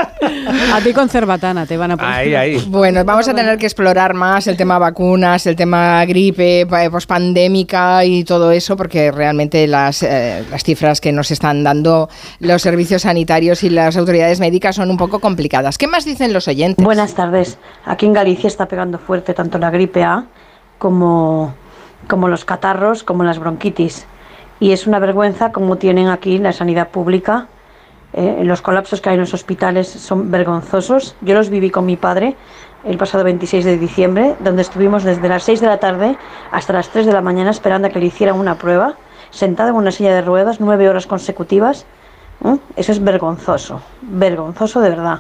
[0.74, 2.12] A ti con cerbatana te van a poner.
[2.14, 2.66] Ahí, ahí.
[2.68, 8.04] Bueno, vamos a tener que explorar más el tema vacunas, el tema gripe, pa- pospandémica
[8.06, 12.10] y todo eso, porque realmente las, eh, las cifras que nos están dando
[12.40, 15.78] los servicios sanitarios y las autoridades médicas son un poco complicadas.
[15.78, 16.84] ¿Qué más dicen los oyentes?
[16.84, 17.58] Buenas tardes.
[17.86, 20.26] Aquí en Galicia está pegando fuerte tanto la gripe A
[20.78, 21.54] como,
[22.08, 24.06] como los catarros, como las bronquitis.
[24.60, 27.48] Y es una vergüenza como tienen aquí la sanidad pública.
[28.14, 31.16] Eh, los colapsos que hay en los hospitales son vergonzosos.
[31.22, 32.36] Yo los viví con mi padre
[32.86, 36.18] el pasado 26 de diciembre, donde estuvimos desde las 6 de la tarde
[36.52, 38.96] hasta las 3 de la mañana esperando a que le hicieran una prueba,
[39.32, 41.86] sentado en una silla de ruedas, nueve horas consecutivas.
[42.46, 42.58] ¿eh?
[42.76, 45.20] Eso es vergonzoso, vergonzoso de verdad.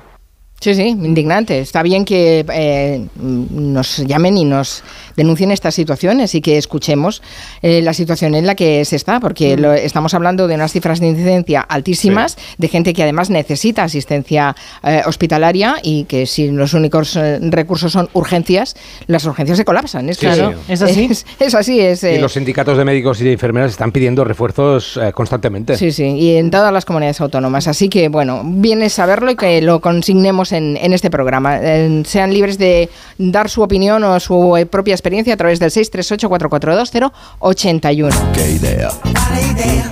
[0.65, 1.59] Sí, sí, indignante.
[1.59, 4.81] Está bien que eh, nos llamen y nos
[5.15, 7.21] denuncien estas situaciones y que escuchemos
[7.61, 10.99] eh, la situación en la que se está, porque lo- estamos hablando de unas cifras
[10.99, 16.73] de incidencia altísimas, de gente que además necesita asistencia eh, hospitalaria y que si los
[16.73, 20.09] únicos eh, recursos son urgencias, las urgencias se colapsan.
[20.09, 20.53] Es Sí, claro.
[20.65, 20.73] sí.
[20.73, 21.07] Es así.
[21.11, 21.79] Es, es así.
[21.79, 25.77] Es, Y los sindicatos de médicos y de enfermeras están pidiendo refuerzos eh, constantemente.
[25.77, 27.67] Sí, sí, y en todas las comunidades autónomas.
[27.67, 31.59] Así que, bueno, viene saberlo y que lo consignemos en, en este programa.
[31.61, 35.71] Eh, sean libres de dar su opinión o su eh, propia experiencia a través del
[35.71, 38.31] 638-442-081.
[38.33, 38.91] Che idea.
[39.03, 39.91] Che idea.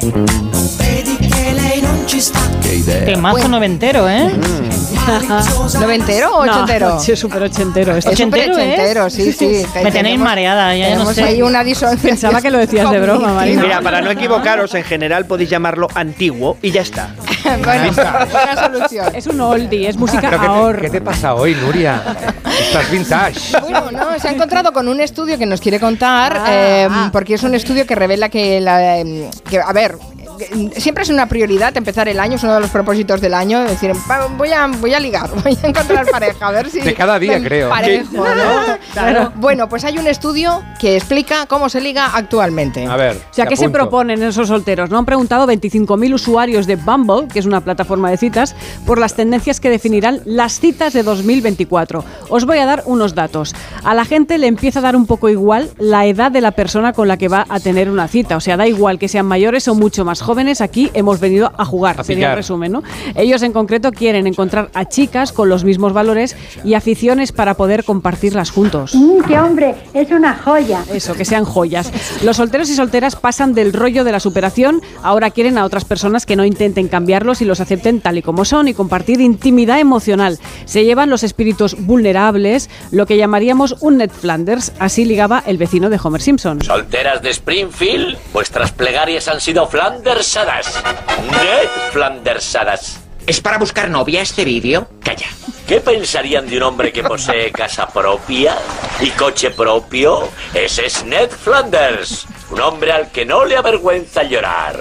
[3.05, 4.31] Temazo noventero, ¿eh?
[5.79, 6.89] ¿Noventero o ochentero?
[6.89, 7.95] No, sí, súper ochentero.
[7.95, 9.63] Es súper ochentero, sí, sí.
[9.83, 11.23] Me tenéis mareada, ya no sé.
[11.23, 12.09] ahí una disonancia.
[12.09, 13.61] Pensaba que lo decías de broma, Marina.
[13.61, 17.09] Mira, para no equivocaros, en general podéis llamarlo antiguo y ya está.
[17.63, 19.15] bueno, buena solución.
[19.15, 22.01] Es un oldie, es música ¿Pero qué, te, qué pasa hoy, Nuria?
[22.59, 23.59] Estás vintage.
[23.61, 27.35] Bueno, no, se ha encontrado con un estudio que nos quiere contar, Ah, eh, porque
[27.35, 29.97] es un estudio que revela que, la, eh, que, a ver,
[30.77, 33.71] siempre es una prioridad empezar el año, es uno de los propósitos del año, es
[33.71, 36.81] decir, "Pa- voy a, voy a ligar, voy a encontrar pareja, a ver si...
[36.81, 37.67] De cada día, creo.
[37.67, 38.17] emparejo, Sí.
[38.17, 38.77] ¿no?
[38.93, 39.31] Claro.
[39.35, 42.85] Bueno, pues hay un estudio que explica cómo se liga actualmente.
[42.85, 43.15] A ver.
[43.17, 44.89] O sea, ¿qué se proponen esos solteros?
[44.89, 49.15] No han preguntado 25.000 usuarios de Bumble, que es una plataforma de citas, por las
[49.15, 52.03] tendencias que definirán las citas de 2024.
[52.29, 53.55] Os voy a dar unos datos.
[53.83, 56.93] A la gente le empieza a dar un poco igual la edad de la persona
[56.93, 58.37] con la que va a tener una cita.
[58.37, 60.32] O sea, da igual que sean mayores o mucho más jóvenes.
[60.33, 62.83] Aquí hemos venido a jugar, A sería el resumen, ¿no?
[63.15, 67.83] Ellos en concreto quieren encontrar a chicas con los mismos valores y aficiones para poder
[67.83, 68.97] compartirlas juntos.
[69.27, 69.75] ¡Qué hombre!
[69.93, 70.83] Es una joya.
[70.91, 71.91] Eso, que sean joyas.
[72.23, 76.25] Los solteros y solteras pasan del rollo de la superación, ahora quieren a otras personas
[76.25, 80.39] que no intenten cambiarlos y los acepten tal y como son y compartir intimidad emocional.
[80.65, 85.91] Se llevan los espíritus vulnerables, lo que llamaríamos un Ned Flanders, así ligaba el vecino
[85.91, 86.61] de Homer Simpson.
[86.61, 89.67] Solteras de Springfield, vuestras plegarias han sido
[90.13, 90.83] flandersadas.
[91.31, 92.99] Net flandersadas.
[93.25, 94.87] ¿Es para buscar novia este vídeo?
[95.03, 95.27] Calla.
[95.67, 98.55] ¿Qué pensarían de un hombre que posee casa propia
[98.99, 100.27] y coche propio?
[100.53, 104.77] Ese es Ned Flanders, un hombre al que no le avergüenza llorar.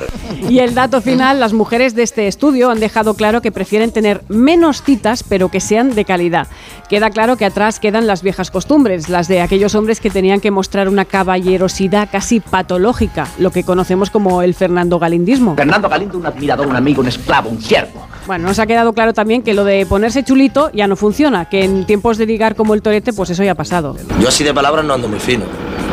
[0.48, 4.22] Y el dato final, las mujeres de este estudio han dejado claro que prefieren tener
[4.28, 6.48] menos citas, pero que sean de calidad.
[6.88, 10.50] Queda claro que atrás quedan las viejas costumbres, las de aquellos hombres que tenían que
[10.50, 15.54] mostrar una caballerosidad casi patológica, lo que conocemos como el Fernando Galindismo.
[15.54, 18.08] Fernando Galindo, un admirador, un amigo, un esclavo, un siervo.
[18.26, 21.64] Bueno, nos ha quedado claro también que lo de ponerse chulito ya no funciona, que
[21.64, 23.96] en tiempos de ligar como el torete, pues eso ya ha pasado.
[24.20, 25.44] Yo así de palabras no ando muy fino.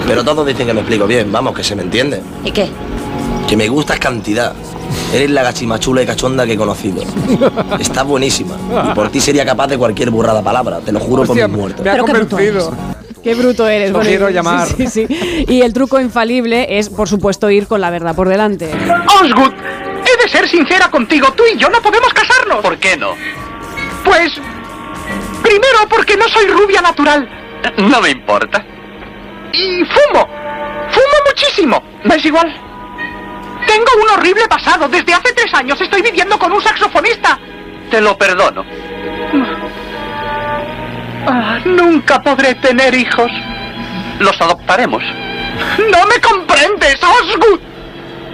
[0.07, 2.21] Pero todos dicen que me explico bien, vamos, que se me entiende.
[2.43, 2.67] ¿Y qué?
[3.47, 4.53] Que me gustas cantidad.
[5.13, 7.03] Eres la gachimachula y cachonda que he conocido.
[7.79, 8.55] Estás buenísima.
[8.89, 11.59] Y por ti sería capaz de cualquier burrada palabra, te lo juro Hostia, por mis
[11.59, 11.85] muertos.
[11.85, 12.73] me ha convencido.
[13.23, 13.91] Qué bruto eres.
[13.91, 14.67] Lo quiero llamar.
[14.67, 15.45] Sí, sí, sí.
[15.47, 18.71] Y el truco infalible es, por supuesto, ir con la verdad por delante.
[19.21, 21.27] Osgood, he de ser sincera contigo.
[21.35, 22.61] Tú y yo no podemos casarnos.
[22.61, 23.09] ¿Por qué no?
[24.05, 24.31] Pues.
[25.43, 27.27] Primero, porque no soy rubia natural.
[27.77, 28.63] No me importa.
[29.53, 30.27] Y fumo.
[30.91, 31.83] Fumo muchísimo.
[32.03, 32.53] ¿Me es igual?
[33.67, 34.87] Tengo un horrible pasado.
[34.87, 37.39] Desde hace tres años estoy viviendo con un saxofonista.
[37.89, 38.63] Te lo perdono.
[41.27, 43.31] Ah, nunca podré tener hijos.
[44.19, 45.03] Los adoptaremos.
[45.91, 47.59] ¡No me comprendes, Osgood!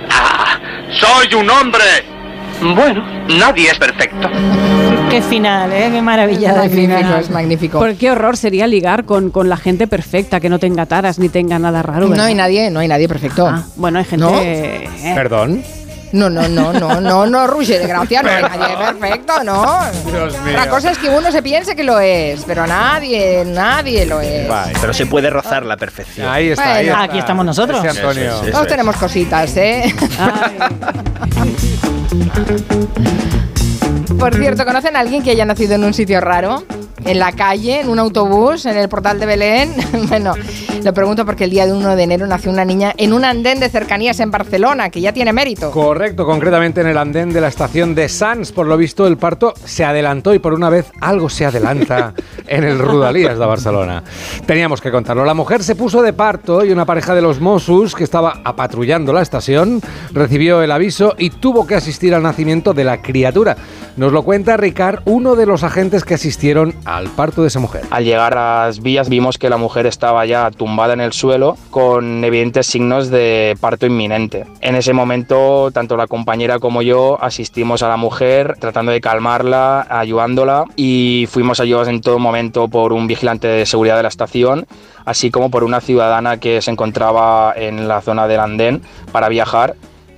[0.09, 0.59] ¡Ah!
[0.91, 2.14] ¡Soy un hombre!
[2.73, 4.29] Bueno, nadie es perfecto.
[5.09, 5.89] Qué final, ¿eh?
[5.91, 7.19] Qué maravilla de magnífico, final.
[7.21, 7.79] es magnífico.
[7.79, 11.29] Por qué horror sería ligar con, con la gente perfecta, que no tenga taras ni
[11.29, 12.07] tenga nada raro.
[12.07, 13.51] No hay nadie, no hay nadie perfecto.
[13.75, 14.25] bueno, hay gente.
[14.25, 14.39] ¿No?
[14.41, 15.63] eh, Perdón.
[16.11, 19.79] No, no, no, no, no, no, Ruge de gracia, no hay nadie perfecto, ¿no.
[20.05, 20.51] Dios mío.
[20.53, 24.47] Otra cosa es que uno se piense que lo es, pero nadie, nadie lo es.
[24.79, 26.29] Pero se puede rozar la perfección.
[26.29, 27.01] Ahí está, ahí Bueno.
[27.01, 27.11] está.
[27.11, 27.83] Aquí estamos nosotros.
[27.83, 28.43] Ese Antonio.
[28.45, 28.69] Es, Todos es.
[28.71, 29.93] tenemos cositas, ¿eh?
[34.19, 36.63] Por cierto, ¿conocen a alguien que haya nacido en un sitio raro?
[37.05, 37.81] ¿En la calle?
[37.81, 38.65] ¿En un autobús?
[38.65, 39.75] ¿En el portal de Belén?
[40.09, 40.33] bueno,
[40.83, 43.59] lo pregunto porque el día de 1 de enero nació una niña en un andén
[43.59, 45.69] de cercanías en Barcelona, que ya tiene mérito.
[45.69, 48.51] Correcto, concretamente en el andén de la estación de Sans.
[48.51, 52.15] Por lo visto, el parto se adelantó y por una vez algo se adelanta
[52.47, 54.03] en el Rudalías de Barcelona.
[54.47, 55.25] Teníamos que contarlo.
[55.25, 59.13] La mujer se puso de parto y una pareja de los Mossos que estaba apatrullando
[59.13, 59.79] la estación
[60.11, 63.57] recibió el aviso y tuvo que asistir al nacimiento de la criatura.
[63.95, 67.83] Nos lo cuenta Ricard, uno de los agentes que asistieron al parto de esa mujer.
[67.91, 71.57] Al llegar a las vías vimos que la mujer estaba ya tumbada en el suelo
[71.69, 74.45] con evidentes signos de parto inminente.
[74.61, 79.85] En ese momento, tanto la compañera como yo asistimos a la mujer tratando de calmarla,
[79.89, 84.65] ayudándola y fuimos ayudados en todo momento por un vigilante de seguridad de la estación,
[85.03, 88.81] así como por una ciudadana que se encontraba en la zona del andén
[89.11, 89.75] para viajar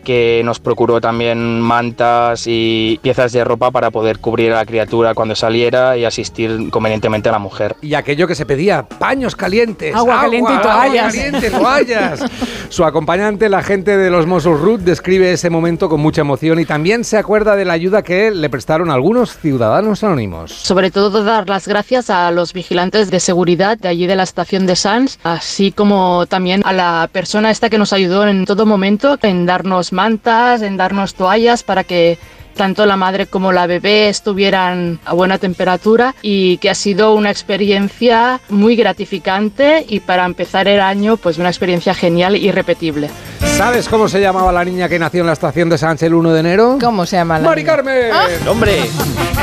[0.07, 5.13] que nos procuró también mantas y piezas de ropa para poder cubrir a la criatura
[5.13, 7.75] cuando saliera y asistir convenientemente a la mujer.
[7.81, 11.13] Y aquello que se pedía, paños calientes, Agua caliente y agua toallas.
[11.13, 12.23] caliente, toallas.
[12.69, 16.65] Su acompañante, la gente de los Mossos Ruth, describe ese momento con mucha emoción y
[16.65, 20.53] también se acuerda de la ayuda que le prestaron algunos ciudadanos anónimos.
[20.53, 24.67] Sobre todo dar las gracias a los vigilantes de seguridad de allí de la estación
[24.67, 29.17] de Sans, así como también a la persona esta que nos ayudó en todo momento
[29.21, 32.19] en darnos mantas, en darnos toallas para que
[32.57, 37.31] tanto la madre como la bebé estuvieran a buena temperatura y que ha sido una
[37.31, 43.09] experiencia muy gratificante y para empezar el año pues una experiencia genial y repetible.
[43.55, 46.33] ¿Sabes cómo se llamaba la niña que nació en la estación de Sánchez el 1
[46.33, 46.77] de enero?
[46.81, 47.75] ¿Cómo se llama la ¡Mari niña?
[47.75, 48.11] Carmen!
[48.47, 48.81] ¡Hombre!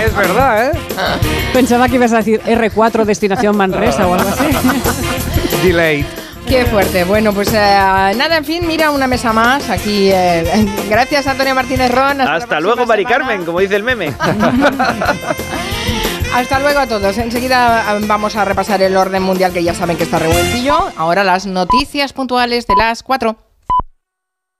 [0.04, 0.78] Es verdad, ¿eh?
[1.52, 4.44] Pensaba que ibas a decir R4 destinación Manresa o algo así.
[5.64, 6.23] Delay.
[6.48, 7.04] Qué fuerte.
[7.04, 7.56] Bueno, pues eh,
[8.16, 10.10] nada, en fin, mira una mesa más aquí.
[10.12, 12.20] eh, gracias, Antonio Martínez Ron.
[12.20, 13.26] Hasta, luego, Mari semana.
[13.26, 14.12] Carmen, como dice el meme.
[16.34, 17.16] Hasta luego a todos.
[17.18, 20.90] Enseguida eh, vamos a repasar el orden mundial que ya saben que está revueltillo.
[20.96, 23.36] Ahora las noticias puntuales de las 4.